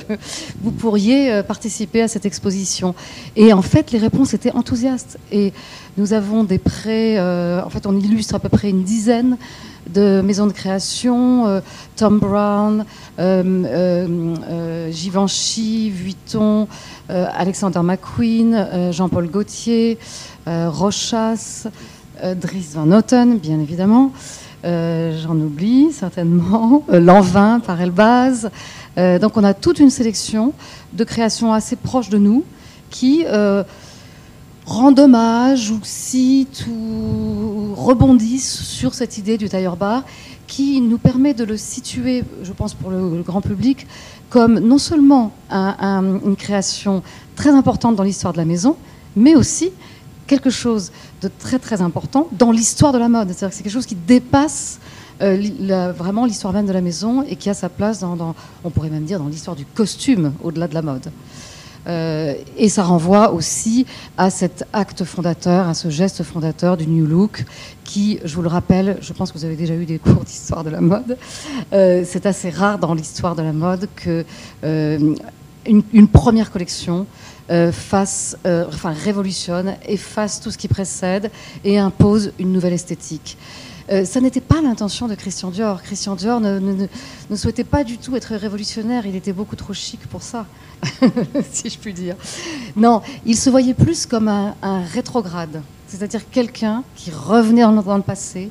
vous 0.62 0.71
pourriez 0.71 1.43
participer 1.43 2.01
à 2.01 2.08
cette 2.08 2.25
exposition? 2.25 2.95
Et 3.36 3.51
en 3.51 3.62
fait, 3.62 3.91
les 3.91 3.99
réponses 3.99 4.34
étaient 4.34 4.53
enthousiastes. 4.53 5.17
Et 5.34 5.51
nous 5.97 6.13
avons 6.13 6.45
des 6.45 6.60
prêts, 6.60 7.19
en 7.19 7.69
fait, 7.69 7.86
on 7.86 7.97
illustre 7.99 8.36
à 8.36 8.39
peu 8.39 8.49
près 8.49 8.69
une 8.69 8.84
dizaine 8.84 9.38
de 9.93 10.21
maisons 10.21 10.47
de 10.47 10.52
création, 10.52 11.47
euh, 11.47 11.60
Tom 11.95 12.19
Brown, 12.19 12.86
euh, 13.19 13.43
euh, 13.65 14.91
Givenchy, 14.91 15.89
Vuitton, 15.89 16.67
Alexander 17.10 17.80
McQueen, 17.84 18.91
Jean-Paul 18.91 19.30
Gaultier, 19.30 19.97
Rochas, 20.45 21.67
Dries 22.21 22.67
Van 22.73 22.86
Noten, 22.86 23.38
bien 23.38 23.60
évidemment. 23.62 24.12
J'en 24.63 25.36
oublie 25.36 25.93
certainement, 25.93 26.84
Lanvin 26.89 27.62
par 27.62 27.80
Elbaz. 27.80 28.50
donc 28.97 29.38
on 29.38 29.43
a 29.45 29.54
toute 29.54 29.80
une 29.80 29.89
sélection 29.89 30.52
de 30.91 31.06
créations 31.06 31.54
assez 31.54 31.78
proches 31.78 32.10
de 32.10 32.17
nous 32.17 32.43
qui 32.89 33.23
rendent 34.67 34.99
hommage 34.99 35.71
ou 35.71 35.80
citent 35.82 36.65
ou 36.69 37.73
rebondissent 37.73 38.62
sur 38.62 38.93
cette 38.93 39.17
idée 39.17 39.38
du 39.38 39.47
tailleur 39.49 39.77
bar 39.77 40.03
qui 40.45 40.82
nous 40.82 40.97
permet 40.97 41.34
de 41.34 41.43
le 41.43 41.58
situer, 41.58 42.23
je 42.43 42.51
pense 42.51 42.73
pour 42.73 42.91
le, 42.91 43.21
grand 43.21 43.41
public, 43.41 43.88
comme 44.30 44.60
non 44.60 44.77
seulement 44.77 45.32
une 45.51 46.36
création 46.38 47.01
très 47.36 47.49
importante 47.49 47.95
dans 47.95 48.03
l'histoire 48.03 48.34
de 48.34 48.38
la 48.38 48.45
maison, 48.45 48.75
mais 49.15 49.36
aussi 49.36 49.71
quelque 50.25 50.49
chose 50.49 50.91
de 51.21 51.30
très 51.39 51.60
très 51.60 51.82
important 51.82 52.27
dans 52.34 52.51
l'histoire 52.51 52.91
de 52.91 52.97
la 52.97 53.10
mode. 53.10 53.30
C'est-à-dire 53.30 53.49
que 53.49 53.56
c'est 53.56 53.63
quelque 53.63 53.73
chose 53.73 53.86
qui 53.86 53.95
dépasse 53.95 54.80
euh, 55.21 55.93
vraiment 55.97 56.25
l'histoire 56.25 56.53
même 56.53 56.67
de 56.67 56.73
la 56.73 56.82
maison 56.82 57.23
et 57.23 57.38
qui 57.38 57.49
a 57.49 57.53
sa 57.53 57.69
place 57.69 57.99
dans 57.99 58.36
on 58.63 58.69
pourrait 58.69 58.89
même 58.89 59.06
dire, 59.06 59.19
dans 59.19 59.27
l'histoire 59.27 59.56
du 59.56 59.65
costume 59.65 60.34
au-delà 60.43 60.67
de 60.67 60.73
la 60.73 60.82
mode. 60.82 61.10
Euh, 61.88 62.34
et 62.58 62.69
ça 62.69 62.84
renvoie 62.84 63.32
aussi 63.32 63.86
à 64.17 64.30
cet 64.30 64.65
acte 64.73 65.04
fondateur, 65.04 65.67
à 65.67 65.73
ce 65.73 65.89
geste 65.89 66.23
fondateur 66.23 66.78
du 66.78 66.88
New 66.88 67.06
Look, 67.06 67.45
qui, 67.84 68.19
je 68.26 68.36
vous 68.36 68.41
le 68.41 68.50
rappelle, 68.50 68.97
je 69.02 69.13
pense 69.13 69.32
que 69.32 69.38
vous 69.38 69.45
avez 69.45 69.56
déjà 69.56 69.73
eu 69.76 69.86
des 69.86 70.00
cours 70.00 70.23
d'histoire 70.23 70.63
de 70.63 70.69
la 70.69 70.82
mode. 70.82 71.17
Euh, 71.73 72.04
c'est 72.06 72.26
assez 72.26 72.50
rare 72.50 72.80
dans 72.80 72.93
l'histoire 72.93 73.36
de 73.36 73.41
la 73.41 73.54
mode 73.54 73.88
que 73.95 74.26
euh, 74.63 75.15
une, 75.65 76.08
première 76.08 76.52
collection 76.52 77.06
fasse, 77.71 78.38
enfin 78.45 78.91
révolutionne, 78.91 79.76
efface 79.88 80.41
tout 80.41 80.52
ce 80.52 80.58
qui 80.58 80.67
précède 80.67 81.30
et 81.63 81.78
impose 81.78 82.32
une 82.39 82.52
nouvelle 82.52 82.73
esthétique. 82.73 83.38
Euh, 83.89 84.04
ça 84.04 84.19
n'était 84.19 84.41
pas 84.41 84.62
l'intention 84.62 85.08
de 85.08 85.15
Christian 85.15 85.50
Dior. 85.50 85.82
Christian 85.82 86.15
Dior 86.15 86.41
ne, 86.41 86.88
souhaitait 87.36 87.63
pas 87.63 87.84
du 87.84 87.97
tout 87.97 88.15
être 88.15 88.36
révolutionnaire. 88.36 89.06
Il 89.06 89.15
était 89.15 89.34
beaucoup 89.34 89.56
trop 89.56 89.73
chic 89.73 90.02
pour 90.08 90.21
ça, 90.21 90.45
si 91.52 91.69
je 91.69 91.78
puis 91.78 91.93
dire. 91.93 92.15
Non, 92.76 93.02
il 93.26 93.38
se 93.38 93.50
voyait 93.50 93.73
plus 93.73 94.06
comme 94.06 94.28
un, 94.28 94.56
rétrograde, 94.93 95.62
c'est-à-dire 95.88 96.30
quelqu'un 96.30 96.84
qui 96.95 97.12
revenait 97.12 97.62
dans 97.62 97.97
le 97.97 98.04
passé, 98.04 98.50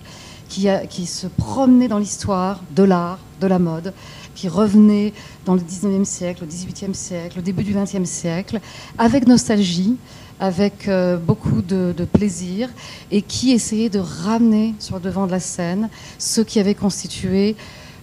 qui, 0.49 0.69
qui 0.89 1.07
se 1.07 1.27
promenait 1.27 1.89
dans 1.89 1.99
l'histoire 1.99 2.63
de 2.75 2.83
l'art, 2.83 3.19
de 3.41 3.47
la 3.47 3.59
mode, 3.59 3.93
qui 4.35 4.49
revenait 4.49 5.13
dans 5.45 5.55
le 5.55 5.61
19e 5.61 6.05
siècle, 6.05 6.45
le 6.45 6.51
18e 6.51 6.95
siècle, 6.95 7.37
le 7.37 7.43
début 7.43 7.65
du 7.65 7.75
20e 7.75 8.05
siècle, 8.05 8.61
avec 8.97 9.27
nostalgie, 9.27 9.97
avec 10.41 10.89
euh, 10.89 11.17
beaucoup 11.17 11.63
de, 11.63 11.95
plaisir 12.13 12.69
et 13.11 13.23
qui 13.23 13.53
essayait 13.53 13.89
de 13.89 13.99
ramener 13.99 14.75
sur 14.79 14.97
le 14.97 15.03
devant 15.03 15.27
de 15.27 15.33
la 15.33 15.41
scène 15.41 15.89
ce 16.19 16.41
qui 16.41 16.61
avait 16.61 16.75
constitué 16.75 17.57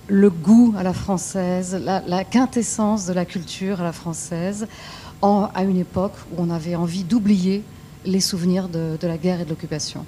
le 0.08 0.30
goût 0.30 0.74
à 0.78 0.84
la 0.84 0.94
française, 0.94 1.82
la, 1.84 2.24
quintessence 2.24 3.06
de 3.06 3.14
la 3.14 3.26
culture 3.26 3.82
à 3.82 3.84
la 3.84 3.94
française, 3.94 4.68
à 5.22 5.64
une 5.64 5.78
époque 5.78 6.16
où 6.32 6.36
on 6.40 6.50
avait 6.50 6.76
envie 6.76 7.06
d'oublier 7.06 7.64
les 8.06 8.20
souvenirs 8.20 8.68
de, 8.68 8.98
la 9.02 9.18
guerre 9.18 9.40
et 9.40 9.46
de 9.46 9.50
l'occupation. 9.50 10.06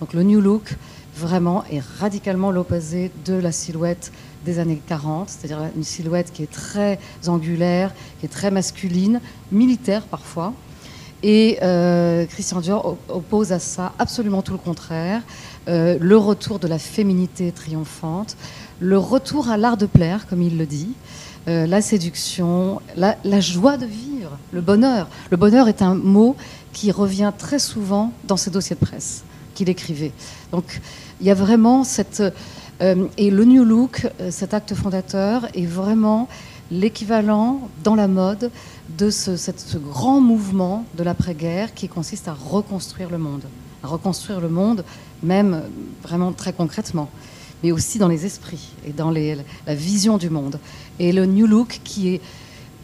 Donc 0.00 0.12
le 0.12 0.22
New 0.22 0.42
Look, 0.42 0.76
vraiment, 1.16 1.64
est 1.70 1.82
radicalement 1.98 2.50
l'opposé 2.50 3.10
de 3.24 3.34
la 3.34 3.50
silhouette 3.50 4.12
des 4.44 4.58
années 4.58 4.80
40, 4.86 5.30
c'est-à-dire 5.30 5.70
une 5.74 5.84
silhouette 5.84 6.32
qui 6.32 6.42
est 6.42 6.52
très 6.52 6.98
angulaire, 7.26 7.92
qui 8.20 8.26
est 8.26 8.28
très 8.28 8.50
masculine, 8.50 9.20
militaire 9.50 10.02
parfois, 10.02 10.52
et 11.22 11.58
euh, 11.62 12.26
Christian 12.26 12.60
Dior 12.60 12.96
oppose 13.08 13.52
à 13.52 13.58
ça 13.58 13.92
absolument 13.98 14.42
tout 14.42 14.52
le 14.52 14.58
contraire. 14.58 15.22
Euh, 15.68 15.98
le 16.00 16.16
retour 16.16 16.58
de 16.58 16.68
la 16.68 16.78
féminité 16.78 17.50
triomphante, 17.52 18.36
le 18.80 18.98
retour 18.98 19.48
à 19.48 19.56
l'art 19.56 19.76
de 19.76 19.86
plaire, 19.86 20.26
comme 20.28 20.42
il 20.42 20.56
le 20.56 20.66
dit, 20.66 20.92
euh, 21.48 21.66
la 21.66 21.80
séduction, 21.80 22.80
la, 22.96 23.40
joie 23.40 23.76
de 23.76 23.86
vivre, 23.86 24.38
le 24.52 24.60
bonheur. 24.60 25.08
Le 25.30 25.36
bonheur 25.36 25.68
est 25.68 25.82
un 25.82 25.94
mot 25.94 26.36
qui 26.72 26.92
revient 26.92 27.32
très 27.36 27.58
souvent 27.58 28.12
dans 28.24 28.36
ses 28.36 28.50
dossiers 28.50 28.76
de 28.76 28.84
presse 28.84 29.24
qu'il 29.54 29.68
écrivait. 29.68 30.12
Donc 30.52 30.80
il 31.20 31.26
y 31.26 31.30
a 31.30 31.34
vraiment 31.34 31.82
cette... 31.82 32.22
et 32.80 33.30
le 33.30 33.44
New 33.44 33.64
Look, 33.64 34.06
cet 34.30 34.54
acte 34.54 34.72
fondateur, 34.74 35.48
est 35.54 35.66
vraiment 35.66 36.28
l'équivalent 36.70 37.68
dans 37.82 37.94
la 37.94 38.08
mode 38.08 38.50
de 38.96 39.10
ce, 39.10 39.78
grand 39.78 40.20
mouvement 40.20 40.84
de 40.96 41.02
l'après-guerre 41.02 41.74
qui 41.74 41.88
consiste 41.88 42.28
à 42.28 42.34
reconstruire 42.34 43.10
le 43.10 43.18
monde. 43.18 43.42
À 43.82 43.88
reconstruire 43.88 44.40
le 44.40 44.48
monde, 44.48 44.84
même 45.22 45.62
vraiment 46.02 46.32
très 46.32 46.52
concrètement, 46.52 47.08
mais 47.62 47.72
aussi 47.72 47.98
dans 47.98 48.08
les 48.08 48.26
esprits 48.26 48.72
et 48.86 48.92
dans 48.92 49.10
la 49.10 49.74
vision 49.74 50.18
du 50.18 50.30
monde. 50.30 50.58
Et 50.98 51.12
le 51.12 51.26
New 51.26 51.46
Look 51.46 51.80
qui 51.84 52.08
est 52.08 52.20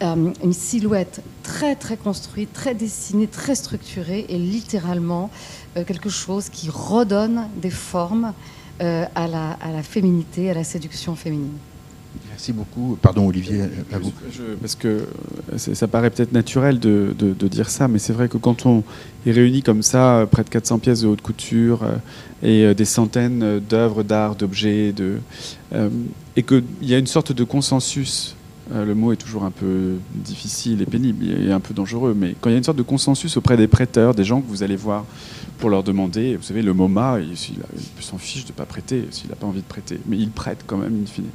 euh, 0.03 0.33
une 0.43 0.53
silhouette 0.53 1.21
très 1.43 1.75
très 1.75 1.95
construite, 1.95 2.51
très 2.51 2.75
dessinée, 2.75 3.27
très 3.27 3.55
structurée 3.55 4.25
et 4.27 4.37
littéralement 4.37 5.29
euh, 5.77 5.85
quelque 5.85 6.09
chose 6.09 6.49
qui 6.49 6.69
redonne 6.69 7.47
des 7.61 7.69
formes 7.69 8.33
euh, 8.81 9.05
à 9.15 9.27
la 9.27 9.83
féminité, 9.83 10.49
à 10.49 10.53
la 10.53 10.65
séduction 10.65 11.15
féminine. 11.15 11.57
Merci 12.35 12.51
beaucoup. 12.51 12.97
Pardon, 13.01 13.27
Olivier, 13.27 13.61
à 13.93 13.97
vous. 13.97 14.11
parce 14.59 14.75
que 14.75 15.07
ça 15.55 15.87
paraît 15.87 16.09
peut-être 16.09 16.33
naturel 16.33 16.79
de, 16.79 17.15
de, 17.17 17.47
dire 17.47 17.69
ça, 17.69 17.87
mais 17.87 17.97
c'est 17.97 18.11
vrai 18.11 18.27
que 18.27 18.37
quand 18.37 18.65
on 18.65 18.83
est 19.25 19.31
réuni 19.31 19.61
comme 19.61 19.81
ça, 19.81 20.27
près 20.29 20.43
de 20.43 20.49
400 20.49 20.79
pièces 20.79 21.01
de 21.01 21.07
haute 21.07 21.21
couture 21.21 21.85
et 22.43 22.73
des 22.73 22.83
centaines 22.83 23.61
d'œuvres 23.61 24.03
d'art, 24.03 24.35
d'objets, 24.35 24.91
de, 24.91 25.19
et 26.35 26.43
qu'il 26.43 26.63
y 26.81 26.93
a 26.93 26.97
une 26.97 27.07
sorte 27.07 27.31
de 27.31 27.45
consensus 27.45 28.35
euh, 28.35 28.44
le 28.73 28.95
mot 28.95 29.11
est 29.11 29.17
toujours 29.17 29.43
un 29.43 29.51
peu 29.51 29.95
difficile 30.13 30.81
et 30.81 30.85
pénible 30.85 31.25
et 31.29 31.51
un 31.51 31.59
peu 31.59 31.73
dangereux, 31.73 32.15
mais 32.17 32.35
quand 32.39 32.49
il 32.49 32.53
y 32.53 32.55
a 32.55 32.57
une 32.57 32.63
sorte 32.63 32.77
de 32.77 32.83
consensus 32.83 33.37
auprès 33.37 33.57
des 33.57 33.67
prêteurs, 33.67 34.15
des 34.15 34.23
gens 34.23 34.41
que 34.41 34.47
vous 34.47 34.63
allez 34.63 34.75
voir 34.75 35.05
pour 35.57 35.69
leur 35.69 35.83
demander, 35.83 36.35
vous 36.35 36.43
savez, 36.43 36.61
le 36.61 36.73
MoMA, 36.73 37.19
il, 37.19 37.37
s'en 38.01 38.17
fiche 38.17 38.43
de 38.45 38.51
ne 38.51 38.55
pas 38.55 38.65
prêter 38.65 39.07
s'il 39.11 39.29
n'a 39.29 39.35
pas 39.35 39.47
envie 39.47 39.61
de 39.61 39.67
prêter, 39.67 39.99
mais 40.05 40.17
il 40.17 40.29
prête 40.29 40.63
quand 40.67 40.77
même, 40.77 41.01
in 41.03 41.05
fine. 41.05 41.25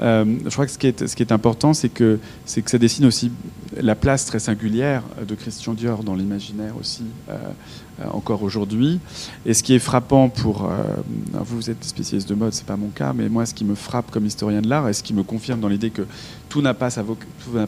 Euh, 0.00 0.24
je 0.44 0.50
crois 0.50 0.66
que 0.66 0.72
ce 0.72 0.78
qui 0.78 0.86
est, 0.86 1.32
important, 1.32 1.74
c'est 1.74 1.88
que, 1.88 2.18
c'est 2.44 2.62
que 2.62 2.70
ça 2.70 2.78
dessine 2.78 3.04
aussi 3.04 3.30
la 3.76 3.94
place 3.94 4.24
très 4.24 4.38
singulière 4.38 5.02
de 5.26 5.34
Christian 5.34 5.74
Dior 5.74 6.04
dans 6.04 6.14
l'imaginaire 6.14 6.74
aussi, 6.80 7.04
euh, 7.28 7.36
encore 8.12 8.42
aujourd'hui. 8.42 9.00
Et 9.44 9.54
ce 9.54 9.62
qui 9.62 9.74
est 9.74 9.78
frappant 9.78 10.28
pour... 10.28 10.68
vous, 11.32 11.56
vous 11.56 11.70
êtes 11.70 11.84
spécialiste 11.84 12.28
de 12.28 12.34
mode, 12.34 12.52
c'est 12.52 12.66
pas 12.66 12.76
mon 12.76 12.88
cas, 12.88 13.12
mais 13.12 13.28
moi, 13.28 13.46
ce 13.46 13.54
qui 13.54 13.64
me 13.64 13.74
frappe 13.74 14.10
comme 14.10 14.26
historien 14.26 14.60
de 14.60 14.68
l'art, 14.68 14.88
et 14.88 14.92
ce 14.92 15.02
qui 15.02 15.14
me 15.14 15.22
confirme 15.22 15.60
dans 15.60 15.68
l'idée 15.68 15.90
que 15.90 16.02
tout 16.48 16.62
n'a 16.62 16.74
pas, 16.74 16.90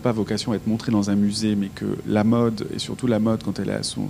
pas 0.03 0.13
vocation 0.13 0.53
à 0.53 0.57
être 0.57 0.67
montré 0.67 0.93
dans 0.93 1.11
un 1.11 1.17
musée, 1.17 1.57
mais 1.57 1.69
que 1.69 1.97
la 2.07 2.25
mode, 2.25 2.67
et 2.75 2.79
surtout 2.79 3.07
la 3.07 3.19
mode 3.19 3.43
quand 3.43 3.59
elle 3.59 3.71
est 3.71 3.75
à 3.75 3.83
son 3.83 4.09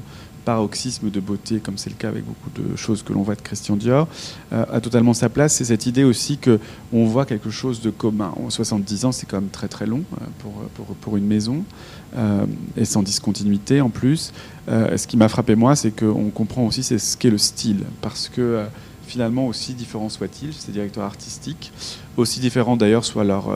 paroxysme 0.49 1.11
de 1.11 1.21
beauté, 1.21 1.61
comme 1.61 1.77
c'est 1.77 1.91
le 1.91 1.97
cas 1.97 2.09
avec 2.09 2.25
beaucoup 2.25 2.49
de 2.55 2.75
choses 2.75 3.03
que 3.03 3.13
l'on 3.13 3.21
voit 3.21 3.35
de 3.35 3.43
Christian 3.43 3.77
Dior, 3.77 4.09
euh, 4.55 4.65
a 4.73 4.81
totalement 4.81 5.13
sa 5.13 5.29
place. 5.29 5.53
C'est 5.53 5.67
cette 5.67 5.85
idée 5.85 6.05
aussi 6.05 6.39
qu'on 6.39 7.05
voit 7.05 7.27
quelque 7.27 7.51
chose 7.51 7.83
de 7.83 7.91
commun. 7.91 8.33
En 8.43 8.49
70 8.49 9.05
ans, 9.05 9.13
c'est 9.13 9.27
quand 9.27 9.43
même 9.43 9.51
très 9.51 9.69
très 9.69 9.85
long 9.85 10.05
euh, 10.15 10.25
pour, 10.39 10.53
pour, 10.73 10.87
pour 10.97 11.17
une 11.19 11.27
maison, 11.27 11.65
euh, 12.17 12.47
et 12.79 12.87
sans 12.87 13.03
discontinuité 13.03 13.83
en 13.83 13.91
plus. 13.91 14.33
ce 14.69 15.07
qui 15.07 15.19
m'a 15.19 15.29
frappé 15.29 15.55
moi, 15.55 15.77
c'est 15.77 15.91
qu'on 15.91 16.31
comprend 16.31 16.65
aussi 16.65 16.83
ce 16.83 17.17
qu'est 17.19 17.29
le 17.29 17.37
style, 17.37 17.85
parce 18.01 18.31
que 18.31 18.65
finalement, 19.07 19.49
aussi 19.49 19.75
différents 19.75 20.09
soient-ils, 20.09 20.55
ces 20.55 20.73
directeurs 20.73 21.05
artistiques, 21.05 21.73
aussi 22.17 22.41
différents 22.41 22.79
d'ailleurs 22.79 23.05
soient 23.05 23.25
leurs 23.25 23.51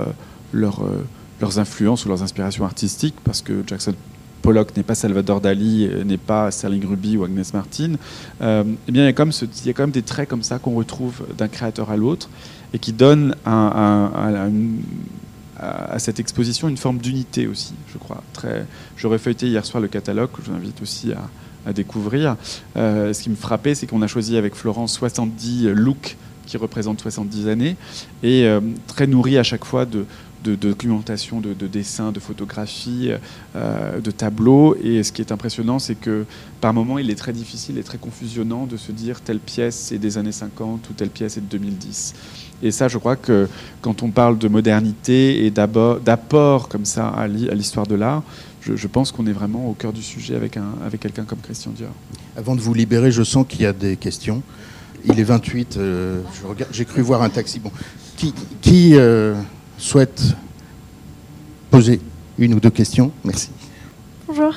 leur, 0.52 0.83
leurs 1.40 1.59
influences 1.59 2.05
ou 2.05 2.11
leurs 2.11 2.22
inspirations 2.22 2.66
artistiques, 2.66 3.16
parce 3.24 3.40
que 3.40 3.64
Jackson 3.66 3.94
Pollock 4.42 4.76
n'est 4.76 4.83
pas 4.83 4.94
Salvador 4.94 5.40
Dali, 5.40 5.88
euh, 5.90 6.05
n'est 6.05 6.18
pas 6.18 6.50
Sterling 6.50 6.85
Ruby 6.87 7.16
ou 7.16 7.24
Agnes 7.24 7.44
Martin, 7.55 7.92
euh, 8.42 8.64
eh 8.88 8.92
bien, 8.92 9.02
il 9.02 9.07
y, 9.07 9.09
a 9.09 9.12
quand 9.12 9.83
même 9.83 9.90
des 9.90 10.02
traits 10.02 10.28
comme 10.28 10.42
ça 10.42 10.59
qu'on 10.59 10.74
retrouve 10.74 11.22
d'un 11.38 11.48
créateur 11.48 11.90
à 11.90 11.96
l'autre 11.96 12.28
et 12.74 12.78
qui 12.78 12.92
donnent 12.92 13.35
à, 13.46 14.48
cette 15.98 16.18
exposition 16.18 16.68
une 16.68 16.76
forme 16.76 16.98
d'unité 16.98 17.46
aussi, 17.46 17.74
je 17.92 17.98
crois. 17.98 18.22
Très, 18.33 18.66
j'aurais 18.96 19.18
feuilleté 19.18 19.46
hier 19.46 19.64
soir 19.64 19.81
le 19.81 19.87
catalogue, 19.87 20.31
je 20.42 20.50
vous 20.50 20.57
invite 20.57 20.83
aussi 20.83 21.12
à, 21.12 21.72
découvrir. 21.72 22.37
ce 22.74 23.22
qui 23.22 23.31
me 23.31 23.37
frappait, 23.37 23.76
c'est 23.76 23.87
qu'on 23.87 24.02
a 24.02 24.09
choisi 24.09 24.37
avec 24.37 24.57
Florence 24.57 24.92
70 24.94 25.68
looks 25.68 26.16
qui 26.46 26.57
représentent 26.57 27.00
70 27.00 27.46
années 27.46 27.76
et 28.24 28.48
très 28.88 29.07
nourri 29.07 29.38
à 29.38 29.44
chaque 29.44 29.64
fois 29.64 29.87
de, 29.87 30.05
de, 30.44 30.55
documentation, 30.55 31.40
de, 31.40 31.52
dessins, 31.66 32.12
de 32.12 32.20
photographies, 32.20 33.11
euh, 33.57 34.00
de 34.00 34.11
tableaux. 34.11 34.76
Et 34.83 35.02
ce 35.02 35.12
qui 35.12 35.22
est 35.22 35.33
impressionnant, 35.33 35.78
c'est 35.78 35.94
que 35.94 36.24
par 36.61 36.72
moments, 36.74 36.98
il 36.98 37.11
est 37.11 37.16
très 37.16 37.33
difficile 37.33 37.78
et 37.78 37.83
très 37.83 37.98
confusionnant 37.98 38.66
de 38.66 38.76
se 38.76 38.92
dire 38.92 39.20
telle 39.20 39.40
pièce 39.40 39.92
est 39.92 39.98
des 39.98 40.18
années 40.18 40.33
50 40.33 40.88
ou 40.90 40.92
telle 40.92 41.11
pièce 41.11 41.37
est 41.37 41.40
de 41.40 41.46
2010. 41.46 42.14
Et 42.62 42.70
ça, 42.70 42.88
je 42.88 42.98
crois 42.98 43.16
que 43.16 43.48
quand 43.81 44.02
on 44.02 44.11
parle 44.11 44.38
de 44.38 44.48
modernité 44.48 45.44
et 45.44 45.50
d'apport 45.50 46.68
comme 46.68 46.85
ça 46.85 47.09
à 47.09 47.26
l'histoire 47.26 47.87
de 47.87 47.96
l'art, 47.96 48.22
je, 48.61 48.87
pense 48.87 49.11
qu'on 49.11 49.26
est 49.26 49.33
vraiment 49.33 49.68
au 49.68 49.72
cœur 49.72 49.92
du 49.92 50.02
sujet 50.02 50.37
avec, 50.37 50.57
un, 50.57 50.74
avec 50.87 51.00
quelqu'un 51.00 51.24
comme 51.24 51.40
Christian 51.40 51.72
Dior. 51.72 51.90
Avant 52.37 52.55
de 52.55 52.61
vous 52.61 52.74
libérer, 52.74 53.11
je 53.11 53.24
sens 53.24 53.44
qu'il 53.48 53.62
y 53.62 53.66
a 53.66 53.72
des 53.72 53.96
questions. 53.96 54.42
Il 55.05 55.18
est 55.18 55.24
28, 55.24 55.76
euh, 55.76 56.20
j'ai 56.70 56.85
cru 56.85 57.02
voir 57.02 57.22
un 57.22 57.28
taxi. 57.28 57.59
Bon. 57.59 57.72
Qui, 58.16 58.33
qui 58.61 58.92
euh, 58.94 59.35
souhaite 59.78 60.35
poser 61.70 62.00
une 62.38 62.54
ou 62.54 62.61
deux 62.61 62.70
questions 62.70 63.12
Merci. 63.24 63.50
Bonjour. 64.26 64.54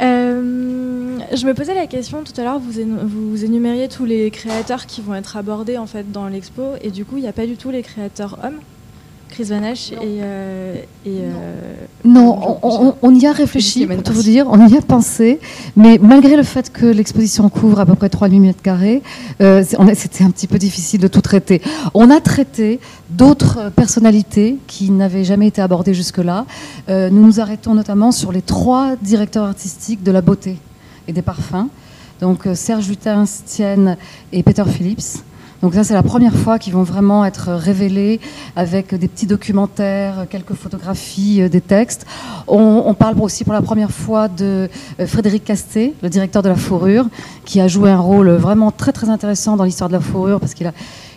Euh, 0.00 1.18
je 1.34 1.46
me 1.46 1.54
posais 1.54 1.74
la 1.74 1.86
question 1.86 2.22
tout 2.22 2.38
à 2.40 2.44
l'heure, 2.44 2.58
vous, 2.58 2.72
vous 3.04 3.44
énumériez 3.44 3.88
tous 3.88 4.04
les 4.04 4.30
créateurs 4.30 4.86
qui 4.86 5.00
vont 5.00 5.14
être 5.14 5.36
abordés 5.36 5.78
en 5.78 5.86
fait 5.86 6.12
dans 6.12 6.28
l'expo, 6.28 6.74
et 6.82 6.90
du 6.90 7.04
coup, 7.04 7.16
il 7.16 7.22
n'y 7.22 7.28
a 7.28 7.32
pas 7.32 7.46
du 7.46 7.56
tout 7.56 7.70
les 7.70 7.82
créateurs 7.82 8.38
hommes. 8.44 8.60
Chris 9.28 9.44
Vanache 9.44 9.92
et. 9.92 9.96
Euh, 10.02 10.76
euh, 11.06 11.74
non, 12.04 12.58
on, 13.02 13.14
y 13.14 13.26
a 13.26 13.32
réfléchi, 13.32 13.86
pour 13.86 14.02
tout 14.02 14.12
vous 14.12 14.22
dire, 14.22 14.46
on 14.48 14.66
y 14.68 14.76
a 14.76 14.80
pensé, 14.80 15.40
mais 15.76 15.98
malgré 16.00 16.36
le 16.36 16.42
fait 16.42 16.72
que 16.72 16.86
l'exposition 16.86 17.48
couvre 17.48 17.80
à 17.80 17.86
peu 17.86 17.94
près 17.94 18.08
3000 18.08 18.40
mètres 18.40 18.62
carrés, 18.62 19.02
euh, 19.40 19.64
c'était 19.94 20.24
un 20.24 20.30
petit 20.30 20.46
peu 20.46 20.58
difficile 20.58 21.00
de 21.00 21.08
tout 21.08 21.20
traiter. 21.20 21.60
On 21.94 22.10
a 22.10 22.20
traité 22.20 22.80
d'autres 23.10 23.70
personnalités 23.74 24.56
qui 24.66 24.90
n'avaient 24.90 25.24
jamais 25.24 25.48
été 25.48 25.60
abordées 25.60 25.94
jusque-là. 25.94 26.46
nous 26.88 27.26
nous 27.26 27.40
arrêtons 27.40 27.74
notamment 27.74 28.12
sur 28.12 28.32
les 28.32 28.42
trois 28.42 28.94
directeurs 29.02 29.44
artistiques 29.44 30.02
de 30.02 30.12
la 30.12 30.20
beauté 30.20 30.56
et 31.08 31.12
des 31.12 31.22
parfums. 31.22 31.68
Donc 32.20 32.48
Serge 32.54 32.88
Lutin, 32.88 33.26
Stienne 33.26 33.96
et 34.32 34.42
Peter 34.42 34.64
Phillips. 34.66 35.22
Donc 35.66 35.74
ça, 35.74 35.82
c'est 35.82 35.94
la 35.94 36.04
première 36.04 36.32
fois 36.32 36.60
qu'ils 36.60 36.74
vont 36.74 36.84
vraiment 36.84 37.24
être 37.24 37.48
révélés 37.48 38.20
avec 38.54 38.94
des 38.94 39.08
petits 39.08 39.26
documentaires, 39.26 40.26
quelques 40.30 40.54
photographies, 40.54 41.42
euh, 41.42 41.48
des 41.48 41.60
textes. 41.60 42.06
On, 42.46 42.94
parle 42.94 43.20
aussi 43.20 43.42
pour 43.42 43.52
la 43.52 43.62
première 43.62 43.90
fois 43.90 44.28
de 44.28 44.70
euh, 45.00 45.06
Frédéric 45.08 45.42
Castet, 45.42 45.94
le 46.04 46.08
directeur 46.08 46.44
de 46.44 46.48
la 46.48 46.54
fourrure, 46.54 47.08
qui 47.44 47.60
a 47.60 47.66
joué 47.66 47.90
un 47.90 47.98
rôle 47.98 48.30
vraiment 48.30 48.70
très 48.70 48.92
très 48.92 49.10
intéressant 49.10 49.56
dans 49.56 49.64
l'histoire 49.64 49.88
de 49.88 49.94
la 49.94 50.00
fourrure 50.00 50.38
parce 50.38 50.54
qu'il 50.54 50.68
a 50.68 50.72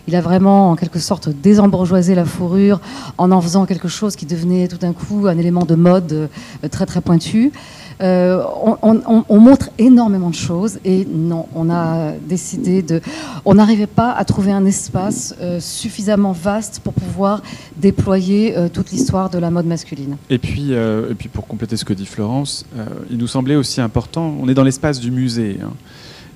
il 0.08 0.16
a 0.16 0.20
vraiment 0.20 0.70
en 0.72 0.76
quelque 0.76 0.98
sorte 0.98 1.28
désembourgeoisé 1.28 2.16
la 2.16 2.24
fourrure 2.24 2.80
en 3.18 3.30
en 3.30 3.40
faisant 3.40 3.66
quelque 3.66 3.86
chose 3.86 4.16
qui 4.16 4.26
devenait 4.26 4.66
tout 4.66 4.78
d'un 4.78 4.92
coup 4.92 5.28
un 5.28 5.38
élément 5.38 5.64
de 5.64 5.76
mode 5.76 6.12
euh, 6.12 6.68
très 6.68 6.86
très 6.86 7.00
pointu. 7.00 7.52
Euh, 8.00 8.42
on, 8.82 9.40
montre 9.40 9.70
énormément 9.78 10.30
de 10.30 10.34
choses 10.34 10.78
et 10.84 11.04
non, 11.04 11.46
on 11.54 11.70
a 11.70 12.12
décidé 12.12 12.82
de. 12.82 13.00
On 13.44 13.54
n'arrivait 13.54 13.86
pas 13.86 14.12
à 14.12 14.24
trouver 14.24 14.52
un 14.52 14.64
espace 14.64 15.34
euh, 15.40 15.60
suffisamment 15.60 16.32
vaste 16.32 16.80
pour 16.82 16.94
pouvoir 16.94 17.42
déployer 17.76 18.56
euh, 18.56 18.68
toute 18.68 18.90
l'histoire 18.90 19.28
de 19.28 19.38
la 19.38 19.50
mode 19.50 19.66
masculine. 19.66 20.16
Et 20.30 20.38
puis, 20.38 20.72
et 20.72 21.14
puis 21.18 21.28
pour 21.28 21.46
compléter 21.46 21.76
ce 21.76 21.84
que 21.84 21.92
dit 21.92 22.06
Florence, 22.06 22.64
il 23.10 23.18
nous 23.18 23.26
semblait 23.26 23.56
aussi 23.56 23.80
important. 23.80 24.34
On 24.40 24.48
est 24.48 24.54
dans 24.54 24.64
l'espace 24.64 25.00
du 25.00 25.10
musée. 25.10 25.58
Hein. 25.62 25.70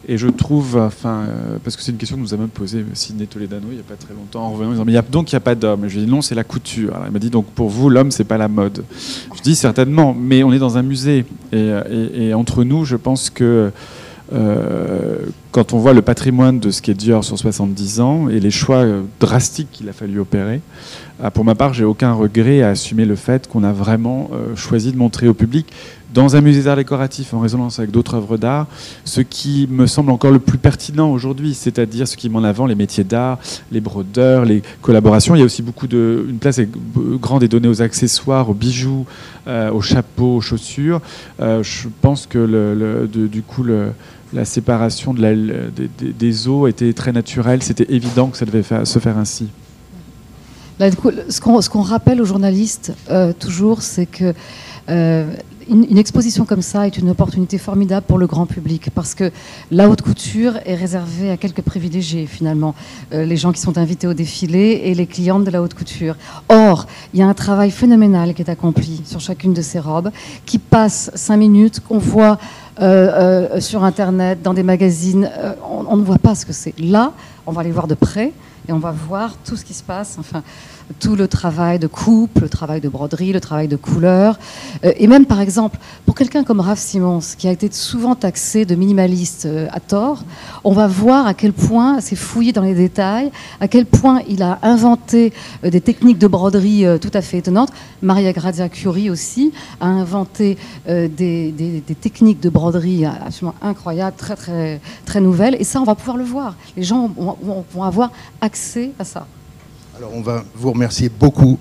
Et 0.07 0.19
je 0.19 0.29
trouve, 0.29 0.77
euh, 0.77 1.59
parce 1.63 1.77
que 1.77 1.83
c'est 1.83 1.93
une 1.93 1.99
question 1.99 2.17
que 2.17 2.23
nous 2.23 2.35
a 2.35 2.37
même 2.37 2.49
posée 2.49 2.85
Sidney 2.93 3.27
Toledano 3.27 3.69
il 3.71 3.75
n'y 3.75 3.81
a 3.81 3.85
pas 3.85 3.95
très 3.95 4.15
longtemps 4.15 4.47
en 4.47 4.53
revenant, 4.53 4.73
disant, 4.73 4.85
mais 4.85 4.93
y 4.93 4.97
a, 4.97 5.03
donc 5.03 5.33
il 5.33 5.35
n'y 5.35 5.39
a 5.39 5.41
pas 5.41 5.55
d'homme. 5.55 5.89
Je 5.89 5.95
lui 5.95 6.03
ai 6.03 6.05
dit 6.07 6.11
non, 6.11 6.21
c'est 6.21 6.35
la 6.35 6.45
couture. 6.45 6.95
Alors, 6.95 7.07
il 7.07 7.13
m'a 7.13 7.19
dit 7.19 7.31
donc 7.31 7.47
pour 7.47 7.69
vous, 7.69 7.89
l'homme, 7.89 8.11
c'est 8.11 8.25
pas 8.25 8.37
la 8.37 8.49
mode. 8.49 8.85
Je 9.35 9.43
dis 9.43 9.55
certainement, 9.55 10.15
mais 10.19 10.43
on 10.43 10.53
est 10.53 10.59
dans 10.59 10.77
un 10.77 10.83
musée. 10.83 11.25
Et, 11.53 12.35
entre 12.35 12.65
nous, 12.65 12.85
je 12.85 12.97
pense 12.97 13.31
que 13.31 13.71
euh, 14.33 15.19
quand 15.53 15.73
on 15.73 15.79
voit 15.79 15.93
le 15.93 16.03
patrimoine 16.03 16.59
de 16.59 16.71
ce 16.71 16.83
qu'est 16.83 16.95
Dior 16.95 17.25
sur 17.25 17.39
70 17.39 18.01
ans 18.01 18.29
et 18.29 18.41
les 18.41 18.51
choix 18.51 18.79
euh, 18.79 19.03
drastiques 19.21 19.69
qu'il 19.71 19.89
a 19.89 19.93
fallu 19.93 20.19
opérer, 20.19 20.61
pour 21.33 21.45
ma 21.45 21.55
part, 21.55 21.73
j'ai 21.73 21.85
aucun 21.85 22.13
regret 22.13 22.63
à 22.63 22.71
assumer 22.71 23.05
le 23.05 23.15
fait 23.15 23.47
qu'on 23.47 23.63
a 23.63 23.73
vraiment 23.73 24.31
choisi 24.57 24.91
de 24.91 24.99
montrer 24.99 25.29
au 25.29 25.35
public 25.35 25.67
dans 26.15 26.37
un 26.37 26.41
musée 26.41 26.63
d'art 26.63 26.77
décoratif 26.77 27.35
en 27.35 27.41
résonance 27.41 27.81
avec 27.81 27.91
d'autres 27.91 28.15
œuvres 28.15 28.39
d'art, 28.39 28.69
ce 29.05 29.21
qui 29.21 29.67
me 29.69 29.87
semble 29.87 30.13
encore 30.13 30.31
le 30.31 30.39
plus 30.39 30.59
pertinent 30.59 31.11
aujourd'hui, 31.11 31.55
c'est-à-dire 31.55 32.07
ce 32.07 32.17
qui 32.17 32.31
met 32.31 32.37
en 32.37 32.45
avant 32.45 32.67
les 32.67 32.77
métiers 32.77 33.03
d'art, 33.03 33.39
les 33.73 33.81
brodeurs, 33.81 34.45
les 34.45 34.63
collaborations. 34.81 35.35
Il 35.35 35.41
y 35.41 35.43
a 35.43 35.45
aussi 35.45 35.63
beaucoup 35.63 35.89
de, 35.89 36.25
une 36.29 36.39
place 36.39 36.61
grande 37.21 37.43
est 37.43 37.49
donnée 37.49 37.67
aux 37.67 37.83
accessoires, 37.83 38.49
aux 38.49 38.55
bijoux, 38.55 39.07
euh, 39.49 39.73
aux 39.73 39.81
chapeaux, 39.81 40.37
aux 40.37 40.41
chaussures. 40.41 41.01
Euh, 41.41 41.65
je 41.65 41.89
pense 42.01 42.27
que 42.27 43.07
du 43.07 43.43
coup 43.43 43.65
la 44.33 44.45
séparation 44.45 45.15
de 45.15 45.21
la, 45.21 45.35
des, 45.99 46.49
eaux 46.49 46.69
était 46.69 46.93
très 46.93 47.11
naturelle. 47.11 47.61
C'était 47.65 47.93
évident 47.93 48.29
que 48.29 48.37
ça 48.37 48.47
devait 48.47 48.63
se 48.63 48.99
faire 49.01 49.19
ainsi. 49.19 49.49
ce 50.79 51.69
qu'on 51.69 51.83
rappelle 51.83 52.23
aux 52.23 52.25
journalistes 52.25 52.93
euh, 53.11 53.33
toujours, 53.33 53.83
c'est 53.83 54.07
que 54.07 54.33
une, 55.69 55.99
exposition 55.99 56.45
comme 56.45 56.63
ça 56.63 56.87
est 56.87 56.99
une 56.99 57.11
opportunité 57.11 57.59
formidable 57.59 58.07
pour 58.07 58.19
le 58.19 58.27
grand 58.27 58.47
public 58.47 58.91
parce 58.95 59.15
que 59.15 59.31
la 59.71 59.89
haute 59.89 60.03
couture 60.03 60.59
est 60.65 60.75
réservée 60.75 61.31
à 61.31 61.37
quelques 61.37 61.63
privilégiés 61.63 62.27
finalement, 62.27 62.75
euh, 63.13 63.25
les 63.25 63.37
gens 63.37 63.53
qui 63.53 63.61
sont 63.61 63.79
invités 63.79 64.07
au 64.07 64.15
défilé 64.15 64.83
et 64.85 64.95
les 64.95 65.07
clientes 65.07 65.45
de 65.45 65.51
la 65.51 65.63
haute 65.63 65.75
couture. 65.75 66.17
Or, 66.49 66.87
il 67.13 67.21
y 67.21 67.23
a 67.23 67.27
un 67.27 67.35
travail 67.35 67.71
phénoménal 67.71 68.35
qui 68.35 68.43
est 68.43 68.51
accompli 68.51 69.03
sur 69.05 69.21
chacune 69.21 69.55
de 69.55 69.63
ces 69.63 69.81
robes, 69.81 70.11
qui 70.47 70.59
passe 70.59 71.11
cinq 71.15 71.37
minutes, 71.37 71.81
qu'on 71.81 71.99
voit 71.99 72.39
euh, 72.81 73.51
euh, 73.57 73.61
sur 73.61 73.85
Internet, 73.85 74.43
dans 74.43 74.55
des 74.55 74.63
magazines. 74.63 75.31
On, 75.69 75.87
on, 75.89 75.97
ne 75.97 76.03
voit 76.03 76.19
pas 76.19 76.35
ce 76.35 76.45
que 76.45 76.53
c'est. 76.53 76.79
Là, 76.79 77.13
on 77.47 77.53
va 77.53 77.63
les 77.63 77.71
voir 77.71 77.87
de 77.87 77.95
près 77.95 78.33
et 78.69 78.73
on 78.73 78.79
va 78.79 78.93
voir 78.93 79.37
tout 79.45 79.57
ce 79.57 79.65
qui 79.65 79.75
se 79.75 79.83
passe. 79.83 80.17
Enfin, 80.19 80.43
tout 81.01 81.17
le 81.17 81.29
travail 81.29 81.79
de 81.79 81.87
coupe, 81.87 82.41
le 82.41 82.49
travail 82.49 82.81
de 82.81 82.89
broderie, 82.89 83.33
le 83.33 83.41
travail 83.41 83.69
de 83.69 83.77
couleur. 83.77 84.39
Euh, 84.85 84.93
et 84.97 85.07
même, 85.07 85.27
par 85.27 85.41
exemple, 85.41 85.79
pour 86.05 86.15
quelqu'un 86.15 86.45
comme 86.45 86.61
Raph 86.61 86.79
Simons, 86.79 87.21
qui 87.39 87.49
a 87.49 87.53
été 87.53 87.69
souvent 87.73 88.15
taxé 88.15 88.65
de 88.65 88.75
minimaliste 88.75 89.47
euh, 89.47 89.67
à 89.73 89.81
tort, 89.81 90.25
on 90.63 90.73
va 90.73 90.87
voir 90.87 91.27
à 91.27 91.35
quel 91.35 91.53
point 91.53 92.01
c'est 92.01 92.17
fouillé 92.17 92.53
dans 92.53 92.63
les 92.63 92.75
détails, 92.75 93.31
à 93.61 93.69
quel 93.69 93.87
point 93.87 94.21
il 94.29 94.43
a 94.43 94.59
inventé 94.63 95.33
euh, 95.65 95.71
des 95.71 95.81
techniques 95.81 96.19
de 96.19 96.29
broderie 96.29 96.85
tout 97.01 97.11
à 97.15 97.23
fait 97.23 97.39
étonnantes. 97.39 97.71
Maria 98.03 98.33
Grazia 98.33 98.69
Curie 98.69 99.11
aussi 99.11 99.53
a 99.81 99.87
inventé 99.87 100.57
des, 100.87 101.83
techniques 102.01 102.41
de 102.41 102.49
broderie 102.49 103.05
absolument 103.05 103.55
incroyables, 103.63 104.17
très, 104.17 104.37
très, 104.37 104.81
très 105.05 105.21
nouvelles. 105.21 105.57
Et 105.59 105.65
ça, 105.65 105.81
on 105.81 105.85
va 105.85 105.95
pouvoir 105.95 106.17
le 106.17 106.25
voir. 106.25 106.55
Les 106.77 106.83
gens 106.83 107.11
vont 107.17 107.83
avoir 107.83 108.13
accès 108.41 108.93
à 108.99 109.05
ça. 109.05 109.27
Alors 109.97 110.11
on 110.13 110.23
va 110.23 110.45
vous 110.55 110.73
remercier 110.73 111.09
beaucoup. 111.09 111.57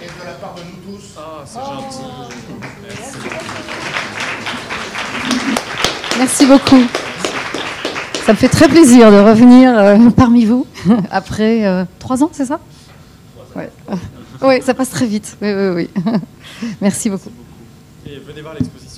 Et 0.00 0.06
de 0.06 0.24
la 0.24 0.32
part 0.34 0.54
de 0.54 0.60
nous 0.60 0.98
tous. 0.98 1.18
Ah, 1.18 1.42
c'est 1.44 1.58
gentil. 1.58 1.98
Merci. 2.82 3.18
Merci 6.18 6.46
beaucoup. 6.46 6.82
Ça 8.24 8.32
me 8.32 8.38
fait 8.38 8.48
très 8.48 8.68
plaisir 8.68 9.10
de 9.10 9.16
revenir 9.18 9.76
euh, 9.76 10.10
parmi 10.10 10.44
vous 10.44 10.64
après 11.10 11.66
euh, 11.66 11.84
trois 11.98 12.22
ans, 12.22 12.30
c'est 12.32 12.46
ça? 12.46 12.60
Oui, 13.56 13.64
ouais, 14.42 14.60
ça 14.60 14.74
passe 14.74 14.90
très 14.90 15.06
vite. 15.06 15.36
Oui, 15.42 15.52
oui, 15.52 15.88
oui. 16.04 16.12
Merci 16.80 17.10
beaucoup. 17.10 17.30
Et 18.06 18.18
venez 18.18 18.42
voir 18.42 18.54
l'exposition. 18.54 18.93